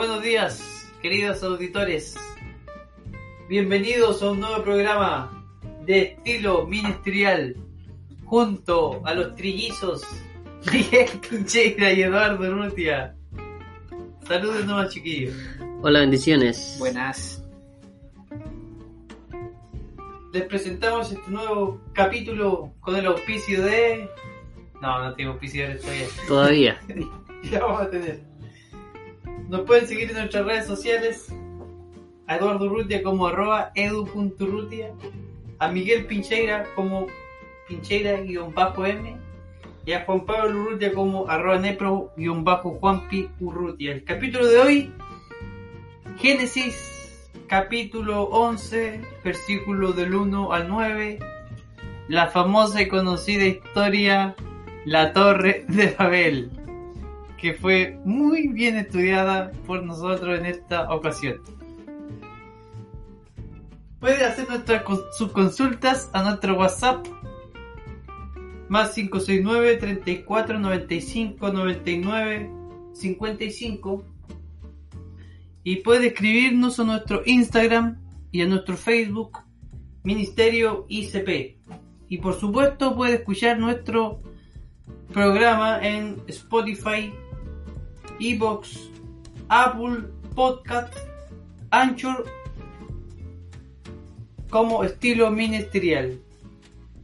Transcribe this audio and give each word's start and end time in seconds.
Buenos 0.00 0.22
días, 0.22 0.90
queridos 1.02 1.42
auditores. 1.42 2.16
Bienvenidos 3.50 4.22
a 4.22 4.30
un 4.30 4.40
nuevo 4.40 4.62
programa 4.64 5.30
de 5.84 6.16
estilo 6.16 6.66
ministerial 6.66 7.54
junto 8.24 9.02
a 9.04 9.12
los 9.12 9.34
trillizos 9.34 10.02
Miguel 10.72 11.06
Pincheira 11.28 11.92
y 11.92 12.00
Eduardo 12.00 12.48
Urrutia. 12.48 13.14
Saludos 14.26 14.64
nomás, 14.64 14.88
chiquillos. 14.88 15.34
Hola, 15.82 16.00
bendiciones. 16.00 16.76
Buenas. 16.78 17.44
Les 20.32 20.44
presentamos 20.44 21.12
este 21.12 21.30
nuevo 21.30 21.78
capítulo 21.92 22.72
con 22.80 22.96
el 22.96 23.04
auspicio 23.04 23.62
de... 23.64 24.08
No, 24.80 25.04
no 25.04 25.14
tengo 25.14 25.32
auspicio 25.32 25.68
de 25.68 25.74
todavía. 25.74 26.08
Todavía. 26.26 26.80
ya 27.42 27.60
vamos 27.60 27.82
a 27.82 27.90
tener. 27.90 28.29
Nos 29.50 29.62
pueden 29.62 29.88
seguir 29.88 30.10
en 30.10 30.16
nuestras 30.16 30.46
redes 30.46 30.66
sociales. 30.68 31.34
A 32.28 32.36
Eduardo 32.36 32.66
Urrutia 32.66 33.02
como 33.02 33.26
arroba 33.26 33.72
edu.urrutia. 33.74 34.92
A 35.58 35.66
Miguel 35.66 36.06
Pincheira 36.06 36.66
como 36.76 37.08
Pincheira-M. 37.66 39.16
Y 39.84 39.92
a 39.92 40.04
Juan 40.04 40.24
Pablo 40.24 40.60
Urrutia 40.60 40.92
como 40.94 41.28
arroba 41.28 41.58
nepro-juanpi. 41.58 43.28
El 43.80 44.04
capítulo 44.04 44.46
de 44.46 44.58
hoy, 44.60 44.92
Génesis, 46.18 47.28
capítulo 47.48 48.22
11, 48.26 49.00
versículo 49.24 49.92
del 49.92 50.14
1 50.14 50.52
al 50.52 50.68
9. 50.68 51.18
La 52.06 52.28
famosa 52.28 52.82
y 52.82 52.86
conocida 52.86 53.46
historia 53.46 54.36
La 54.84 55.12
Torre 55.12 55.64
de 55.66 55.92
Babel 55.98 56.59
que 57.40 57.54
fue 57.54 57.98
muy 58.04 58.48
bien 58.48 58.76
estudiada 58.76 59.50
por 59.66 59.82
nosotros 59.82 60.38
en 60.38 60.46
esta 60.46 60.92
ocasión. 60.92 61.40
Puede 63.98 64.24
hacer 64.24 64.48
nuestras 64.48 64.82
sus 65.16 65.32
consultas 65.32 66.10
a 66.12 66.22
nuestro 66.22 66.56
WhatsApp 66.56 67.06
más 68.68 68.94
569 68.94 69.76
34 69.76 70.58
95 70.58 71.52
99 71.52 72.50
55 72.92 74.04
y 75.64 75.76
puede 75.76 76.08
escribirnos 76.08 76.78
a 76.78 76.84
nuestro 76.84 77.22
Instagram 77.24 78.00
y 78.30 78.42
a 78.42 78.46
nuestro 78.46 78.76
Facebook 78.76 79.38
Ministerio 80.02 80.86
ICP 80.88 81.58
y 82.08 82.18
por 82.18 82.34
supuesto 82.34 82.94
puede 82.94 83.16
escuchar 83.16 83.58
nuestro 83.58 84.22
programa 85.12 85.80
en 85.82 86.22
Spotify 86.28 87.12
Evox, 88.20 88.90
Apple 89.48 90.04
Podcast, 90.34 90.94
Anchor 91.70 92.26
como 94.50 94.84
estilo 94.84 95.30
ministerial. 95.30 96.20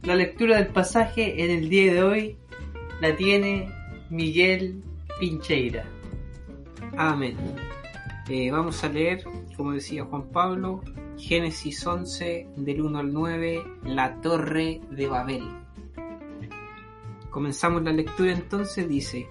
La 0.03 0.15
lectura 0.15 0.57
del 0.57 0.67
pasaje 0.67 1.43
en 1.43 1.51
el 1.51 1.69
día 1.69 1.93
de 1.93 2.03
hoy 2.03 2.37
la 3.01 3.15
tiene 3.15 3.71
Miguel 4.09 4.83
Pincheira. 5.19 5.85
Amén. 6.97 7.37
Eh, 8.29 8.51
vamos 8.51 8.83
a 8.83 8.89
leer, 8.89 9.23
como 9.55 9.71
decía 9.71 10.05
Juan 10.05 10.29
Pablo, 10.29 10.81
Génesis 11.17 11.85
11 11.85 12.47
del 12.57 12.81
1 12.81 12.99
al 12.99 13.13
9, 13.13 13.63
la 13.83 14.19
torre 14.21 14.81
de 14.91 15.07
Babel. 15.07 15.47
Comenzamos 17.29 17.83
la 17.83 17.91
lectura 17.91 18.33
entonces, 18.33 18.87
dice, 18.87 19.27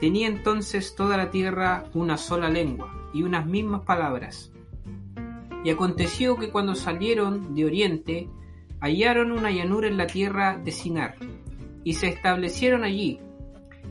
Tenía 0.00 0.28
entonces 0.28 0.94
toda 0.94 1.16
la 1.16 1.30
tierra 1.30 1.84
una 1.92 2.16
sola 2.16 2.48
lengua 2.48 3.10
y 3.12 3.24
unas 3.24 3.46
mismas 3.46 3.82
palabras. 3.82 4.52
Y 5.64 5.70
aconteció 5.70 6.36
que 6.36 6.50
cuando 6.50 6.76
salieron 6.76 7.54
de 7.54 7.64
oriente, 7.64 8.28
hallaron 8.80 9.32
una 9.32 9.50
llanura 9.50 9.88
en 9.88 9.96
la 9.96 10.06
tierra 10.06 10.56
de 10.56 10.70
Sinar, 10.70 11.16
y 11.82 11.94
se 11.94 12.08
establecieron 12.08 12.84
allí, 12.84 13.20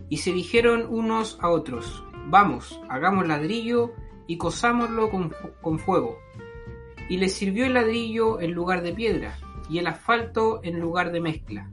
y 0.08 0.18
se 0.18 0.32
dijeron 0.32 0.86
unos 0.90 1.38
a 1.42 1.50
otros, 1.50 2.06
vamos, 2.30 2.80
hagamos 2.88 3.28
ladrillo 3.28 3.92
y 4.28 4.38
cosámoslo 4.38 5.10
con, 5.10 5.34
con 5.62 5.78
fuego. 5.78 6.20
Y 7.10 7.18
les 7.18 7.34
sirvió 7.34 7.66
el 7.66 7.74
ladrillo 7.74 8.40
en 8.40 8.54
lugar 8.54 8.82
de 8.82 8.94
piedra, 8.94 9.38
y 9.70 9.80
el 9.80 9.88
asfalto 9.88 10.62
en 10.64 10.80
lugar 10.80 11.12
de 11.12 11.20
mezcla 11.20 11.70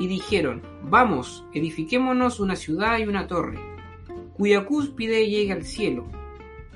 y 0.00 0.08
dijeron, 0.08 0.62
Vamos, 0.82 1.44
edifiquémonos 1.52 2.40
una 2.40 2.56
ciudad 2.56 2.98
y 2.98 3.04
una 3.04 3.28
torre, 3.28 3.60
cuya 4.32 4.64
cúspide 4.64 5.28
llegue 5.28 5.52
al 5.52 5.62
cielo, 5.62 6.06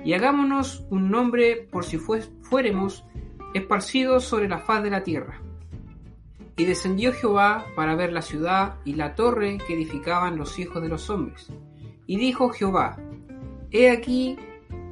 y 0.04 0.12
hagámonos 0.12 0.84
un 0.90 1.10
nombre 1.10 1.66
por 1.72 1.84
si 1.84 1.96
fuéremos 1.96 3.04
esparcidos 3.54 4.24
sobre 4.24 4.46
la 4.46 4.58
faz 4.58 4.82
de 4.82 4.90
la 4.90 5.02
tierra. 5.02 5.40
Y 6.58 6.66
descendió 6.66 7.14
Jehová 7.14 7.64
para 7.74 7.96
ver 7.96 8.12
la 8.12 8.20
ciudad 8.20 8.76
y 8.84 8.94
la 8.94 9.14
torre 9.14 9.56
que 9.66 9.72
edificaban 9.72 10.36
los 10.36 10.58
hijos 10.58 10.82
de 10.82 10.90
los 10.90 11.08
hombres. 11.08 11.48
Y 12.06 12.18
dijo 12.18 12.50
Jehová, 12.50 12.98
He 13.70 13.90
aquí, 13.90 14.36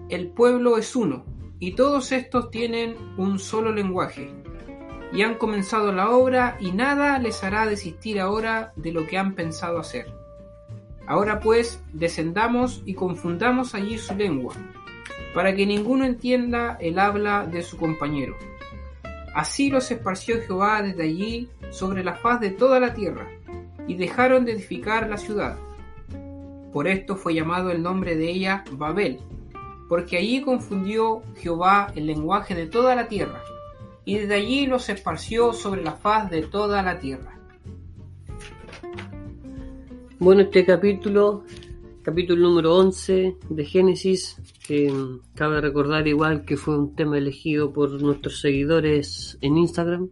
el 0.09 0.28
pueblo 0.28 0.78
es 0.78 0.97
uno, 0.97 1.26
y 1.59 1.72
todos 1.72 2.12
estos 2.12 2.50
tienen 2.50 2.97
un 3.19 3.38
solo 3.38 3.72
lenguaje 3.72 4.41
y 5.12 5.23
han 5.23 5.34
comenzado 5.34 5.93
la 5.93 6.11
obra 6.11 6.56
y 6.59 6.73
nada 6.73 7.19
les 7.19 7.45
hará 7.45 7.67
desistir 7.67 8.19
ahora 8.19 8.73
de 8.77 8.93
lo 8.93 9.06
que 9.06 9.19
han 9.19 9.34
pensado 9.34 9.78
hacer. 9.78 10.06
Ahora 11.06 11.41
pues, 11.41 11.83
descendamos 11.93 12.83
y 12.87 12.95
confundamos 12.95 13.75
allí 13.75 13.99
su 13.99 14.15
lengua, 14.15 14.55
para 15.34 15.55
que 15.55 15.67
ninguno 15.67 16.05
entienda 16.05 16.78
el 16.81 16.99
habla 16.99 17.47
de 17.47 17.62
su 17.62 17.77
compañero. 17.77 18.37
Así 19.34 19.71
los 19.71 19.91
esparció 19.91 20.41
Jehová 20.41 20.83
desde 20.83 21.03
allí 21.03 21.50
sobre 21.71 22.05
la 22.05 22.15
faz 22.15 22.41
de 22.41 22.50
toda 22.50 22.81
la 22.81 22.94
tierra, 22.94 23.29
y 23.87 23.94
dejaron 23.94 24.44
de 24.44 24.53
edificar 24.53 25.09
la 25.09 25.19
ciudad. 25.19 25.59
Por 26.73 26.89
esto 26.89 27.17
fue 27.17 27.34
llamado 27.34 27.71
el 27.71 27.83
nombre 27.83 28.17
de 28.17 28.31
ella 28.31 28.65
Babel, 28.73 29.21
porque 29.89 30.17
allí 30.17 30.41
confundió 30.41 31.23
Jehová 31.37 31.93
el 31.97 32.06
lenguaje 32.06 32.55
de 32.55 32.67
toda 32.67 32.94
la 32.94 33.09
tierra 33.09 33.43
y 34.04 34.18
desde 34.18 34.34
allí 34.34 34.66
los 34.66 34.88
esparció 34.88 35.52
sobre 35.52 35.82
la 35.82 35.92
faz 35.92 36.30
de 36.30 36.42
toda 36.42 36.82
la 36.82 36.98
tierra. 36.98 37.38
Bueno, 40.18 40.42
este 40.42 40.64
capítulo, 40.64 41.44
capítulo 42.02 42.48
número 42.48 42.76
11 42.76 43.36
de 43.48 43.64
Génesis, 43.64 44.36
que 44.66 44.90
mm, 44.90 45.34
cabe 45.34 45.60
recordar 45.60 46.06
igual 46.06 46.44
que 46.44 46.56
fue 46.56 46.78
un 46.78 46.94
tema 46.94 47.18
elegido 47.18 47.72
por 47.72 48.00
nuestros 48.00 48.40
seguidores 48.40 49.38
en 49.40 49.58
Instagram, 49.58 50.10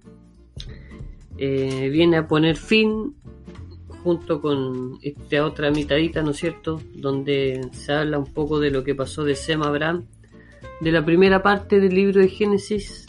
eh, 1.39 1.89
viene 1.91 2.17
a 2.17 2.27
poner 2.27 2.57
fin 2.57 3.15
junto 4.03 4.41
con 4.41 4.99
esta 5.03 5.45
otra 5.45 5.71
mitadita, 5.71 6.23
¿no 6.23 6.31
es 6.31 6.39
cierto?, 6.39 6.81
donde 6.95 7.69
se 7.73 7.93
habla 7.93 8.19
un 8.19 8.33
poco 8.33 8.59
de 8.59 8.71
lo 8.71 8.83
que 8.83 8.95
pasó 8.95 9.25
de 9.25 9.37
Sem 9.37 9.63
Abraham, 9.63 10.07
de 10.81 10.93
la 10.93 11.05
primera 11.05 11.43
parte 11.43 11.81
del 11.81 11.95
libro 11.95 12.21
de 12.21 12.29
Génesis 12.29 13.07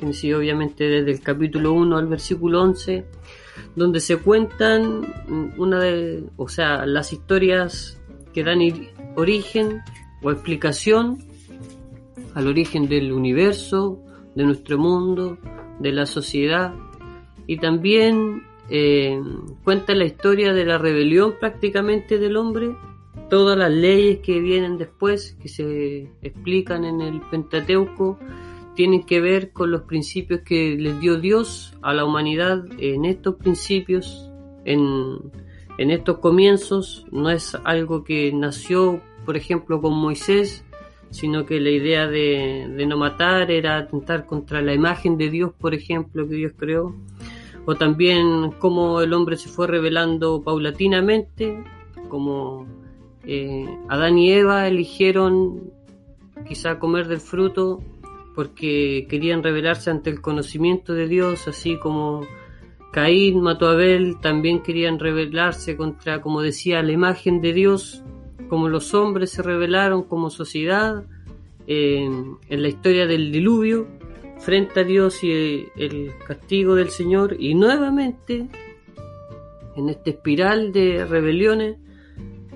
Génesis 0.00 0.34
obviamente 0.34 0.84
desde 0.84 1.12
el 1.12 1.20
capítulo 1.20 1.74
1 1.74 1.98
al 1.98 2.06
versículo 2.06 2.62
11, 2.62 3.04
donde 3.76 4.00
se 4.00 4.16
cuentan 4.16 5.06
una 5.58 5.78
de, 5.78 6.24
o 6.36 6.48
sea, 6.48 6.86
las 6.86 7.12
historias 7.12 8.00
que 8.32 8.42
dan 8.42 8.60
origen 9.16 9.82
o 10.22 10.30
explicación 10.30 11.18
al 12.34 12.46
origen 12.46 12.88
del 12.88 13.12
universo, 13.12 14.00
de 14.34 14.44
nuestro 14.44 14.78
mundo, 14.78 15.38
de 15.78 15.92
la 15.92 16.06
sociedad 16.06 16.74
y 17.46 17.58
también 17.58 18.42
eh, 18.68 19.20
cuenta 19.64 19.94
la 19.94 20.04
historia 20.04 20.52
de 20.52 20.64
la 20.64 20.78
rebelión 20.78 21.34
prácticamente 21.40 22.18
del 22.18 22.36
hombre, 22.36 22.76
todas 23.28 23.58
las 23.58 23.70
leyes 23.70 24.20
que 24.20 24.40
vienen 24.40 24.78
después, 24.78 25.36
que 25.42 25.48
se 25.48 26.12
explican 26.22 26.84
en 26.84 27.00
el 27.00 27.20
Pentateuco, 27.22 28.18
tienen 28.80 29.02
que 29.02 29.20
ver 29.20 29.52
con 29.52 29.70
los 29.70 29.82
principios 29.82 30.40
que 30.40 30.74
les 30.74 30.98
dio 31.00 31.20
Dios 31.20 31.74
a 31.82 31.92
la 31.92 32.06
humanidad 32.06 32.64
en 32.78 33.04
estos 33.04 33.34
principios, 33.34 34.30
en, 34.64 35.18
estos 35.76 36.16
comienzos. 36.16 37.04
No 37.12 37.28
es 37.28 37.54
algo 37.64 38.04
que 38.04 38.32
nació, 38.32 39.02
por 39.26 39.36
ejemplo, 39.36 39.82
con 39.82 39.92
Moisés, 39.92 40.64
sino 41.10 41.44
que 41.44 41.60
la 41.60 41.68
idea 41.68 42.06
de, 42.06 42.86
no 42.88 42.96
matar 42.96 43.50
era 43.50 43.76
atentar 43.76 44.24
contra 44.24 44.62
la 44.62 44.72
imagen 44.72 45.18
de 45.18 45.28
Dios, 45.28 45.52
por 45.60 45.74
ejemplo, 45.74 46.26
que 46.26 46.36
Dios 46.36 46.52
creó. 46.56 46.94
O 47.66 47.74
también 47.74 48.50
cómo 48.60 49.02
el 49.02 49.12
hombre 49.12 49.36
se 49.36 49.50
fue 49.50 49.66
revelando 49.66 50.40
paulatinamente, 50.40 51.62
como 52.08 52.66
eh, 53.26 53.66
Adán 53.90 54.16
y 54.16 54.32
Eva 54.32 54.68
eligieron 54.68 55.70
quizá 56.48 56.78
comer 56.78 57.08
del 57.08 57.20
fruto 57.20 57.82
porque 58.34 59.06
querían 59.08 59.42
rebelarse 59.42 59.90
ante 59.90 60.10
el 60.10 60.20
conocimiento 60.20 60.94
de 60.94 61.08
Dios, 61.08 61.48
así 61.48 61.76
como 61.76 62.26
Caín 62.92 63.40
mató 63.40 63.68
a 63.68 63.72
Abel, 63.72 64.20
también 64.20 64.62
querían 64.62 64.98
rebelarse 64.98 65.76
contra, 65.76 66.20
como 66.20 66.42
decía, 66.42 66.82
la 66.82 66.92
imagen 66.92 67.40
de 67.40 67.52
Dios, 67.52 68.02
como 68.48 68.68
los 68.68 68.94
hombres 68.94 69.30
se 69.30 69.42
rebelaron 69.42 70.02
como 70.02 70.30
sociedad 70.30 71.04
en, 71.66 72.36
en 72.48 72.62
la 72.62 72.68
historia 72.68 73.06
del 73.06 73.30
diluvio 73.30 73.86
frente 74.40 74.80
a 74.80 74.84
Dios 74.84 75.22
y 75.22 75.66
el 75.76 76.12
castigo 76.26 76.74
del 76.74 76.88
Señor 76.90 77.36
y 77.38 77.54
nuevamente 77.54 78.48
en 79.76 79.88
esta 79.88 80.10
espiral 80.10 80.72
de 80.72 81.04
rebeliones 81.04 81.76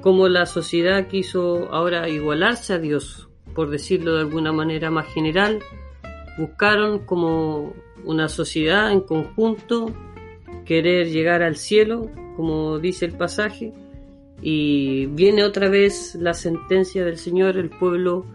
como 0.00 0.28
la 0.28 0.46
sociedad 0.46 1.06
quiso 1.08 1.72
ahora 1.72 2.08
igualarse 2.08 2.74
a 2.74 2.78
Dios, 2.78 3.23
por 3.54 3.70
decirlo 3.70 4.14
de 4.14 4.20
alguna 4.20 4.52
manera 4.52 4.90
más 4.90 5.06
general, 5.12 5.60
buscaron 6.38 7.00
como 7.00 7.72
una 8.04 8.28
sociedad 8.28 8.92
en 8.92 9.00
conjunto 9.00 9.86
querer 10.64 11.08
llegar 11.10 11.42
al 11.42 11.56
cielo, 11.56 12.10
como 12.36 12.78
dice 12.78 13.06
el 13.06 13.16
pasaje, 13.16 13.72
y 14.42 15.06
viene 15.06 15.44
otra 15.44 15.68
vez 15.68 16.14
la 16.16 16.34
sentencia 16.34 17.04
del 17.04 17.16
Señor, 17.16 17.56
el 17.56 17.70
pueblo 17.70 18.26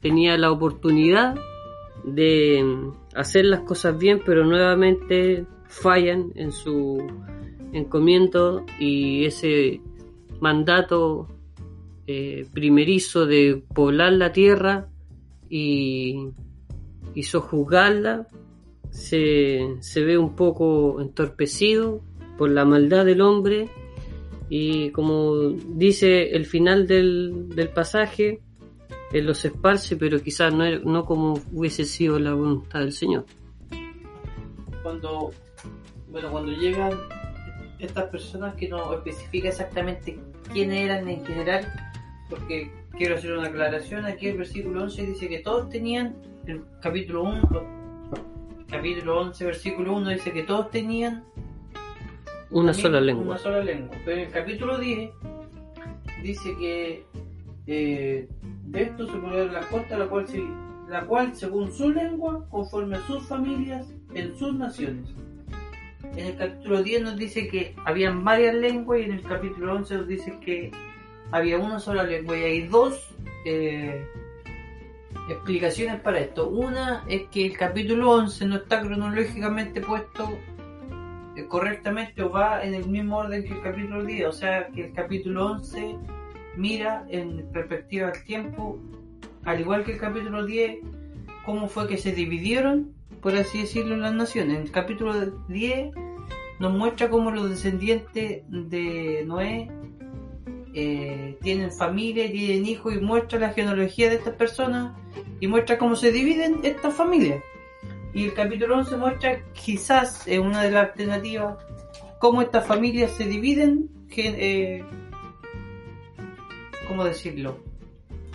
tenía 0.00 0.38
la 0.38 0.50
oportunidad 0.50 1.34
de 2.04 2.64
hacer 3.14 3.44
las 3.44 3.60
cosas 3.60 3.98
bien, 3.98 4.22
pero 4.24 4.44
nuevamente 4.44 5.44
fallan 5.66 6.32
en 6.34 6.52
su 6.52 7.06
encomiendo 7.72 8.64
y 8.78 9.24
ese 9.24 9.80
mandato 10.40 11.28
eh, 12.12 12.46
primerizo 12.52 13.24
de 13.24 13.62
poblar 13.72 14.12
la 14.14 14.32
tierra 14.32 14.88
y, 15.48 16.16
y 17.14 17.22
sojuzgarla 17.22 18.26
se, 18.90 19.76
se 19.78 20.04
ve 20.04 20.18
un 20.18 20.34
poco 20.34 21.00
entorpecido 21.00 22.02
por 22.36 22.50
la 22.50 22.64
maldad 22.64 23.04
del 23.04 23.20
hombre 23.20 23.68
y 24.48 24.90
como 24.90 25.50
dice 25.50 26.30
el 26.30 26.46
final 26.46 26.88
del, 26.88 27.48
del 27.50 27.68
pasaje, 27.68 28.40
él 29.12 29.24
los 29.24 29.44
esparce, 29.44 29.96
pero 29.96 30.20
quizás 30.20 30.52
no, 30.52 30.68
no 30.80 31.04
como 31.04 31.40
hubiese 31.52 31.84
sido 31.84 32.18
la 32.18 32.34
voluntad 32.34 32.80
del 32.80 32.92
Señor. 32.92 33.24
Cuando, 34.82 35.30
bueno, 36.10 36.32
cuando 36.32 36.50
llegan 36.50 36.90
estas 37.78 38.06
personas 38.06 38.56
que 38.56 38.68
no 38.68 38.92
especifica 38.94 39.48
exactamente 39.48 40.18
quiénes 40.52 40.78
eran 40.84 41.08
en 41.08 41.24
general, 41.24 41.72
porque 42.30 42.70
quiero 42.96 43.16
hacer 43.16 43.32
una 43.36 43.48
aclaración, 43.48 44.06
aquí 44.06 44.28
el 44.28 44.38
versículo 44.38 44.84
11 44.84 45.06
dice 45.06 45.28
que 45.28 45.38
todos 45.40 45.68
tenían, 45.68 46.16
el 46.46 46.62
capítulo 46.80 47.24
1, 47.24 47.48
capítulo 48.68 49.20
11, 49.20 49.44
versículo 49.44 49.96
1 49.96 50.10
dice 50.10 50.32
que 50.32 50.42
todos 50.44 50.70
tenían 50.70 51.24
Una 52.50 52.72
sola 52.72 53.00
lengua. 53.00 53.24
Una 53.26 53.38
sola 53.38 53.60
lengua. 53.64 53.96
Pero 54.04 54.18
en 54.20 54.26
el 54.26 54.32
capítulo 54.32 54.78
10 54.78 55.10
dice 56.22 56.56
que 56.58 57.04
eh, 57.66 58.28
de 58.66 58.82
esto 58.82 59.06
se 59.06 59.18
pone 59.18 59.46
la 59.46 59.60
costa, 59.68 59.98
la 59.98 60.06
cual, 60.06 60.26
se- 60.28 60.44
la 60.88 61.04
cual 61.04 61.34
según 61.36 61.70
su 61.72 61.90
lengua, 61.90 62.46
conforme 62.50 62.96
a 62.96 63.06
sus 63.06 63.26
familias, 63.26 63.86
en 64.14 64.34
sus 64.36 64.54
naciones. 64.54 65.08
En 66.16 66.26
el 66.26 66.36
capítulo 66.36 66.82
10 66.82 67.02
nos 67.02 67.16
dice 67.16 67.46
que 67.48 67.74
habían 67.84 68.24
varias 68.24 68.54
lenguas 68.56 69.00
y 69.00 69.04
en 69.04 69.12
el 69.12 69.22
capítulo 69.22 69.74
11 69.74 69.94
nos 69.98 70.08
dice 70.08 70.36
que 70.40 70.72
había 71.32 71.58
una 71.58 71.78
sola 71.78 72.02
lengua 72.02 72.36
y 72.36 72.42
hay 72.42 72.66
dos 72.66 73.08
eh, 73.44 74.06
explicaciones 75.28 76.00
para 76.00 76.20
esto. 76.20 76.48
Una 76.48 77.04
es 77.08 77.22
que 77.28 77.46
el 77.46 77.56
capítulo 77.56 78.10
11 78.12 78.46
no 78.46 78.56
está 78.56 78.80
cronológicamente 78.80 79.80
puesto 79.80 80.28
eh, 81.36 81.46
correctamente 81.46 82.22
o 82.22 82.30
va 82.30 82.62
en 82.62 82.74
el 82.74 82.88
mismo 82.88 83.18
orden 83.18 83.44
que 83.44 83.54
el 83.54 83.62
capítulo 83.62 84.04
10, 84.04 84.26
o 84.26 84.32
sea 84.32 84.68
que 84.68 84.86
el 84.86 84.92
capítulo 84.92 85.46
11 85.52 85.96
mira 86.56 87.06
en 87.08 87.46
perspectiva 87.52 88.10
del 88.10 88.24
tiempo, 88.24 88.78
al 89.44 89.60
igual 89.60 89.84
que 89.84 89.92
el 89.92 89.98
capítulo 89.98 90.44
10, 90.44 90.78
cómo 91.44 91.68
fue 91.68 91.86
que 91.86 91.96
se 91.96 92.12
dividieron, 92.12 92.92
por 93.22 93.34
así 93.36 93.60
decirlo, 93.60 93.96
las 93.96 94.14
naciones. 94.14 94.56
En 94.56 94.62
el 94.62 94.70
capítulo 94.70 95.14
10 95.48 95.92
nos 96.58 96.72
muestra 96.76 97.08
cómo 97.08 97.30
los 97.30 97.48
descendientes 97.48 98.42
de 98.48 99.24
Noé 99.26 99.70
eh, 100.74 101.36
tienen 101.42 101.72
familia, 101.72 102.30
tienen 102.30 102.66
hijos 102.66 102.94
y 102.94 102.98
muestra 102.98 103.38
la 103.38 103.50
genealogía 103.50 104.08
de 104.08 104.16
estas 104.16 104.34
personas 104.34 104.96
y 105.40 105.46
muestra 105.46 105.78
cómo 105.78 105.96
se 105.96 106.12
dividen 106.12 106.60
estas 106.62 106.94
familias. 106.94 107.42
Y 108.12 108.24
el 108.24 108.34
capítulo 108.34 108.78
11 108.78 108.96
muestra 108.96 109.40
quizás 109.52 110.26
en 110.26 110.42
una 110.42 110.62
de 110.62 110.70
las 110.70 110.90
alternativas 110.90 111.56
cómo 112.20 112.42
estas 112.42 112.66
familias 112.66 113.10
se 113.12 113.24
dividen, 113.24 113.88
eh, 114.16 114.84
¿cómo 116.86 117.04
decirlo? 117.04 117.58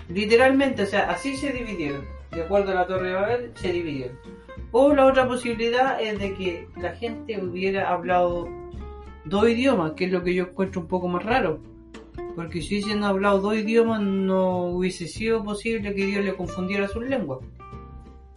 Literalmente, 0.10 0.84
o 0.84 0.86
sea, 0.86 1.12
así 1.12 1.38
se 1.38 1.52
dividieron. 1.52 2.04
De 2.32 2.42
acuerdo 2.42 2.72
a 2.72 2.76
la 2.76 2.88
Torre 2.88 3.10
de 3.10 3.16
Babel, 3.16 3.52
se 3.56 3.72
dividieron. 3.72 4.18
O 4.72 4.94
la 4.94 5.06
otra 5.06 5.28
posibilidad 5.28 6.02
es 6.02 6.20
de 6.20 6.34
que 6.34 6.68
la 6.76 6.96
gente 6.96 7.40
hubiera 7.42 7.90
hablado 7.90 8.50
dos 9.24 9.48
idiomas, 9.48 9.94
que 9.94 10.06
es 10.06 10.12
lo 10.12 10.24
que 10.24 10.34
yo 10.34 10.46
encuentro 10.46 10.82
un 10.82 10.88
poco 10.88 11.08
más 11.08 11.24
raro. 11.24 11.60
Porque 12.36 12.62
si 12.62 12.76
hubiesen 12.76 13.04
hablado 13.04 13.40
dos 13.40 13.56
idiomas, 13.56 14.02
no 14.02 14.66
hubiese 14.68 15.08
sido 15.08 15.44
posible 15.44 15.94
que 15.94 16.06
Dios 16.06 16.26
le 16.26 16.36
confundiera 16.36 16.88
sus 16.88 17.04
lenguas. 17.04 17.40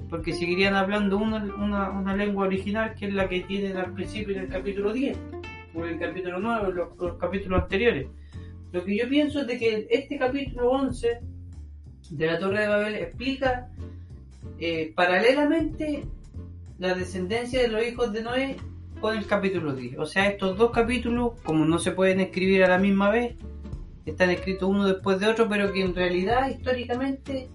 Porque 0.08 0.32
seguirían 0.32 0.74
hablando 0.74 1.18
una, 1.18 1.44
una, 1.56 1.90
una 1.90 2.16
lengua 2.16 2.46
original, 2.46 2.94
que 2.94 3.06
es 3.06 3.14
la 3.14 3.28
que 3.28 3.40
tienen 3.40 3.76
al 3.76 3.92
principio 3.92 4.36
en 4.36 4.42
el 4.42 4.48
capítulo 4.48 4.92
10, 4.92 5.18
o 5.74 5.84
en 5.84 5.90
el 5.90 5.98
capítulo 5.98 6.38
9, 6.38 6.72
los, 6.72 6.96
los 6.96 7.18
capítulos 7.18 7.62
anteriores. 7.62 8.06
Lo 8.72 8.84
que 8.84 8.96
yo 8.96 9.08
pienso 9.08 9.40
es 9.40 9.46
de 9.46 9.58
que 9.58 9.86
este 9.90 10.18
capítulo 10.18 10.70
11 10.70 11.20
de 12.10 12.26
la 12.26 12.38
Torre 12.38 12.62
de 12.62 12.68
Babel 12.68 12.94
explica 12.94 13.68
eh, 14.58 14.92
paralelamente 14.94 16.04
la 16.78 16.94
descendencia 16.94 17.62
de 17.62 17.68
los 17.68 17.86
hijos 17.86 18.12
de 18.12 18.22
Noé 18.22 18.56
con 19.00 19.16
el 19.16 19.26
capítulo 19.26 19.74
10. 19.74 19.98
O 19.98 20.06
sea, 20.06 20.28
estos 20.28 20.56
dos 20.56 20.70
capítulos, 20.70 21.32
como 21.42 21.64
no 21.64 21.78
se 21.78 21.92
pueden 21.92 22.20
escribir 22.20 22.64
a 22.64 22.68
la 22.68 22.78
misma 22.78 23.10
vez, 23.10 23.36
están 24.10 24.30
escritos 24.30 24.68
uno 24.68 24.86
después 24.86 25.18
de 25.20 25.26
otro, 25.26 25.48
pero 25.48 25.72
que 25.72 25.82
en 25.82 25.94
realidad 25.94 26.48
históricamente 26.48 27.48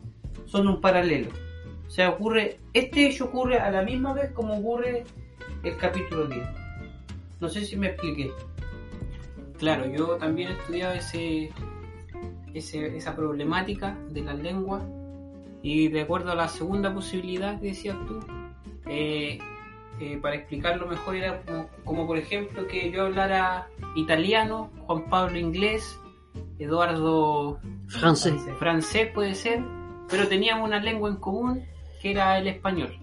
son 0.45 0.67
un 0.67 0.81
paralelo. 0.81 1.29
O 1.87 1.89
sea, 1.89 2.09
ocurre, 2.09 2.59
este 2.73 3.07
hecho 3.07 3.25
ocurre 3.25 3.59
a 3.59 3.69
la 3.69 3.83
misma 3.83 4.13
vez 4.13 4.31
como 4.31 4.57
ocurre 4.57 5.03
el 5.63 5.77
capítulo 5.77 6.27
10. 6.27 6.43
No 7.39 7.49
sé 7.49 7.65
si 7.65 7.75
me 7.75 7.87
expliqué. 7.87 8.31
Claro, 9.57 9.85
yo 9.87 10.17
también 10.17 10.49
he 10.49 10.53
estudiado 10.53 10.93
ese, 10.93 11.51
esa 12.53 13.15
problemática 13.15 13.97
de 14.09 14.21
las 14.21 14.39
lenguas 14.39 14.83
y 15.61 15.95
a 15.97 16.35
la 16.35 16.47
segunda 16.47 16.93
posibilidad 16.93 17.59
que 17.59 17.67
decías 17.67 17.95
tú, 18.05 18.19
eh, 18.85 19.39
eh, 19.99 20.19
para 20.21 20.35
explicarlo 20.35 20.87
mejor 20.87 21.15
era 21.15 21.41
como, 21.41 21.69
como, 21.85 22.07
por 22.07 22.17
ejemplo 22.17 22.67
que 22.67 22.91
yo 22.91 23.03
hablara 23.03 23.67
italiano, 23.95 24.69
Juan 24.85 25.09
Pablo 25.09 25.37
inglés, 25.37 25.99
Eduardo 26.63 27.59
Francés. 27.87 28.33
francés 28.59 29.09
puede 29.13 29.35
ser, 29.35 29.63
pero 30.09 30.27
teníamos 30.27 30.67
una 30.67 30.79
lengua 30.79 31.09
en 31.09 31.17
común 31.17 31.63
que 32.01 32.11
era 32.11 32.37
el 32.37 32.47
español. 32.47 32.97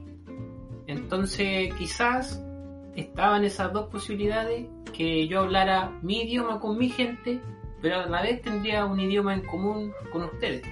Entonces 0.87 1.73
quizás 1.75 2.43
estaban 2.97 3.45
esas 3.45 3.73
dos 3.73 3.88
posibilidades, 3.88 4.67
que 4.93 5.29
yo 5.29 5.40
hablara 5.40 5.93
mi 6.02 6.23
idioma 6.23 6.59
con 6.61 6.76
mi 6.76 6.88
gente, 6.90 7.40
pero 7.81 8.00
a 8.00 8.07
la 8.07 8.23
vez 8.23 8.43
tendría 8.43 8.85
un 8.85 8.99
idioma 9.00 9.35
en 9.35 9.43
común 9.47 9.93
con 10.12 10.25
ustedes. 10.25 10.62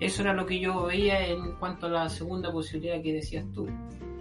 Eso 0.00 0.22
era 0.22 0.32
lo 0.32 0.46
que 0.46 0.58
yo 0.58 0.84
veía 0.84 1.26
en 1.28 1.52
cuanto 1.60 1.86
a 1.86 1.90
la 1.90 2.08
segunda 2.08 2.50
posibilidad 2.50 3.00
que 3.02 3.12
decías 3.12 3.44
tú. 3.54 3.68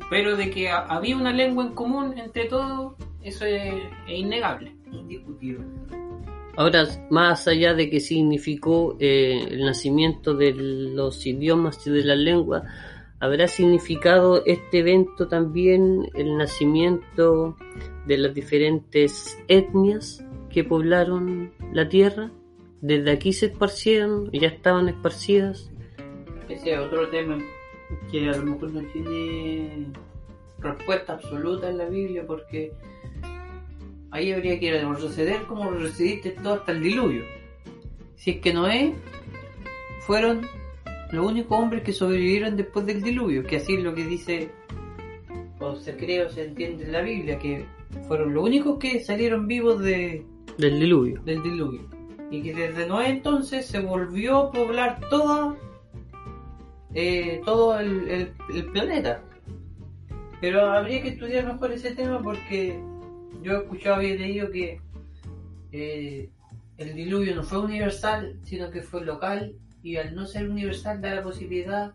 Pero 0.09 0.35
de 0.35 0.51
que 0.51 0.69
ha- 0.69 0.85
había 0.85 1.15
una 1.15 1.31
lengua 1.31 1.65
en 1.65 1.73
común 1.73 2.17
entre 2.19 2.45
todos, 2.45 2.93
eso 3.23 3.45
es, 3.45 3.73
es 4.07 4.19
innegable. 4.19 4.75
Indiscutible. 4.91 5.65
Ahora, 6.57 6.85
más 7.09 7.47
allá 7.47 7.73
de 7.73 7.89
que 7.89 7.99
significó 7.99 8.97
eh, 8.99 9.47
el 9.49 9.65
nacimiento 9.65 10.33
de 10.33 10.53
los 10.53 11.25
idiomas 11.25 11.85
y 11.87 11.91
de 11.91 12.03
las 12.03 12.17
lenguas, 12.17 12.63
¿habrá 13.19 13.47
significado 13.47 14.43
este 14.45 14.79
evento 14.79 15.27
también 15.27 16.09
el 16.13 16.37
nacimiento 16.37 17.55
de 18.05 18.17
las 18.17 18.33
diferentes 18.33 19.37
etnias 19.47 20.25
que 20.49 20.63
poblaron 20.63 21.53
la 21.71 21.87
tierra? 21.87 22.31
¿Desde 22.81 23.11
aquí 23.11 23.31
se 23.31 23.45
esparcieron? 23.45 24.29
¿Ya 24.31 24.49
estaban 24.49 24.89
esparcidas? 24.89 25.71
Ese 26.49 26.73
es 26.73 26.79
otro 26.79 27.07
tema 27.09 27.37
que 28.11 28.27
a 28.27 28.35
lo 28.35 28.43
mejor 28.43 28.71
no 28.71 28.81
tiene 28.91 29.87
respuesta 30.59 31.13
absoluta 31.13 31.69
en 31.69 31.77
la 31.77 31.85
Biblia 31.85 32.23
porque 32.25 32.73
ahí 34.11 34.31
habría 34.31 34.59
que 34.59 34.71
retroceder 34.71 35.43
como 35.43 35.71
retrocediste 35.71 36.31
todo 36.31 36.55
hasta 36.55 36.71
el 36.73 36.83
diluvio. 36.83 37.23
Si 38.15 38.31
es 38.31 38.37
que 38.41 38.53
Noé 38.53 38.93
fueron 40.01 40.41
los 41.11 41.25
únicos 41.25 41.57
hombres 41.59 41.83
que 41.83 41.93
sobrevivieron 41.93 42.55
después 42.55 42.85
del 42.85 43.01
diluvio, 43.01 43.43
que 43.43 43.57
así 43.57 43.75
es 43.75 43.83
lo 43.83 43.93
que 43.95 44.03
dice 44.05 44.49
o 45.59 45.75
se 45.75 45.95
cree 45.95 46.23
o 46.25 46.29
se 46.29 46.45
entiende 46.45 46.85
en 46.85 46.91
la 46.91 47.01
Biblia, 47.01 47.37
que 47.39 47.65
fueron 48.07 48.33
los 48.33 48.43
únicos 48.43 48.79
que 48.79 48.99
salieron 49.03 49.47
vivos 49.47 49.79
de, 49.81 50.25
Del 50.57 50.79
diluvio. 50.79 51.21
del 51.23 51.41
diluvio. 51.43 51.81
y 52.31 52.41
que 52.41 52.53
desde 52.53 52.87
Noé 52.87 53.09
entonces 53.09 53.65
se 53.65 53.79
volvió 53.81 54.37
a 54.37 54.51
poblar 54.51 54.99
toda, 55.09 55.55
eh, 56.93 57.41
todo 57.45 57.79
el, 57.79 58.07
el- 58.09 58.33
el 58.53 58.65
planeta. 58.71 59.23
Pero 60.39 60.65
habría 60.71 61.01
que 61.03 61.09
estudiar 61.09 61.45
mejor 61.45 61.71
ese 61.71 61.91
tema 61.91 62.21
porque 62.21 62.79
yo 63.41 63.53
he 63.53 63.57
escuchado 63.63 64.01
he 64.01 64.17
leído 64.17 64.51
que 64.51 64.79
eh, 65.71 66.29
el 66.77 66.95
diluvio 66.95 67.35
no 67.35 67.43
fue 67.43 67.59
universal, 67.59 68.37
sino 68.43 68.71
que 68.71 68.81
fue 68.81 69.05
local 69.05 69.55
y 69.83 69.97
al 69.97 70.13
no 70.15 70.25
ser 70.25 70.49
universal 70.49 71.01
da 71.01 71.15
la 71.15 71.23
posibilidad 71.23 71.93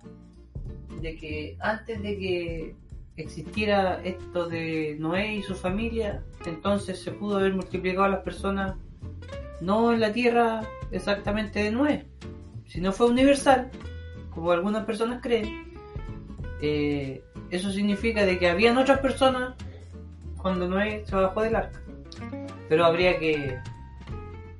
de 1.00 1.16
que 1.16 1.56
antes 1.60 2.02
de 2.02 2.18
que 2.18 2.74
existiera 3.16 4.00
esto 4.04 4.48
de 4.48 4.96
Noé 4.98 5.36
y 5.36 5.42
su 5.42 5.54
familia, 5.54 6.22
entonces 6.46 7.00
se 7.00 7.12
pudo 7.12 7.36
haber 7.36 7.54
multiplicado 7.54 8.04
a 8.04 8.08
las 8.08 8.20
personas 8.20 8.76
no 9.60 9.92
en 9.92 10.00
la 10.00 10.12
tierra 10.12 10.62
exactamente 10.90 11.62
de 11.62 11.70
Noé, 11.70 12.06
si 12.66 12.80
no 12.80 12.92
fue 12.92 13.06
universal, 13.06 13.70
como 14.30 14.52
algunas 14.52 14.84
personas 14.84 15.22
creen, 15.22 15.72
eh, 16.60 17.22
eso 17.50 17.70
significa 17.70 18.24
de 18.24 18.38
que 18.38 18.48
habían 18.48 18.76
otras 18.76 19.00
personas 19.00 19.54
cuando 20.46 20.68
Noé 20.68 21.02
se 21.04 21.16
bajó 21.16 21.42
del 21.42 21.56
arca. 21.56 21.82
Pero 22.68 22.84
habría 22.84 23.18
que 23.18 23.58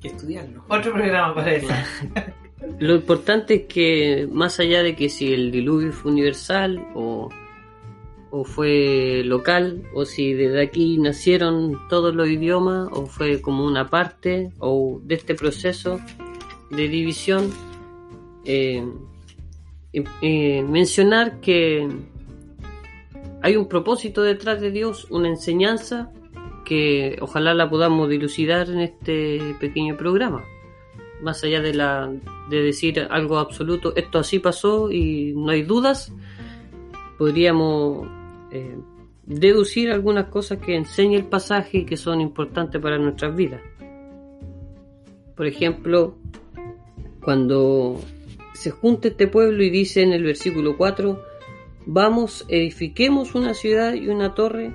que 0.01 0.09
estudiarlo. 0.09 0.65
otro 0.69 0.93
programa 0.93 1.33
para 1.33 1.55
eso. 1.55 1.69
Lo 2.81 2.97
importante 2.97 3.55
es 3.55 3.63
que, 3.67 4.29
más 4.33 4.59
allá 4.59 4.83
de 4.83 4.97
que 4.97 5.09
si 5.09 5.33
el 5.33 5.53
diluvio 5.53 5.93
fue 5.93 6.11
universal 6.11 6.85
o, 6.97 7.29
o 8.33 8.43
fue 8.43 9.23
local, 9.25 9.85
o 9.95 10.05
si 10.05 10.33
desde 10.33 10.61
aquí 10.61 10.99
nacieron 10.99 11.79
todos 11.89 12.13
los 12.17 12.29
idiomas, 12.29 12.89
o 12.91 13.07
fue 13.07 13.41
como 13.41 13.65
una 13.65 13.89
parte, 13.89 14.51
o 14.59 15.01
de 15.05 15.15
este 15.15 15.37
proceso 15.37 16.01
de 16.73 16.89
división, 16.89 17.53
eh, 18.45 18.85
eh, 19.93 20.05
eh, 20.21 20.65
mencionar 20.65 21.39
que 21.39 21.89
hay 23.47 23.57
un 23.57 23.69
propósito 23.69 24.23
detrás 24.23 24.61
de 24.61 24.73
Dios, 24.73 25.07
una 25.09 25.29
enseñanza 25.29 26.11
que 26.65 27.17
ojalá 27.21 27.55
la 27.55 27.71
podamos 27.71 28.09
dilucidar 28.09 28.69
en 28.69 28.81
este 28.81 29.55
pequeño 29.61 29.97
programa 29.97 30.45
más 31.23 31.45
allá 31.45 31.61
de 31.61 31.73
la 31.73 32.13
de 32.51 32.63
decir 32.63 33.07
algo 33.09 33.39
absoluto, 33.39 33.95
esto 33.95 34.19
así 34.19 34.41
pasó 34.41 34.91
y 34.91 35.33
no 35.33 35.51
hay 35.51 35.63
dudas, 35.63 36.13
podríamos 37.19 38.09
eh, 38.51 38.77
deducir 39.25 39.93
algunas 39.93 40.27
cosas 40.27 40.59
que 40.59 40.75
enseña 40.75 41.17
el 41.17 41.27
pasaje 41.27 41.79
y 41.79 41.85
que 41.87 41.97
son 41.97 42.21
importantes 42.21 42.81
para 42.81 42.99
nuestras 42.99 43.35
vidas. 43.35 43.63
Por 45.37 45.47
ejemplo, 45.47 46.17
cuando 47.23 48.01
se 48.55 48.73
junta 48.73 49.09
este 49.09 49.29
pueblo 49.29 49.63
y 49.63 49.71
dice 49.71 50.03
en 50.03 50.13
el 50.13 50.25
versículo 50.25 50.77
4, 50.77 51.36
vamos, 51.87 52.45
edifiquemos 52.49 53.35
una 53.35 53.55
ciudad 53.55 53.95
y 53.95 54.09
una 54.09 54.35
torre 54.35 54.73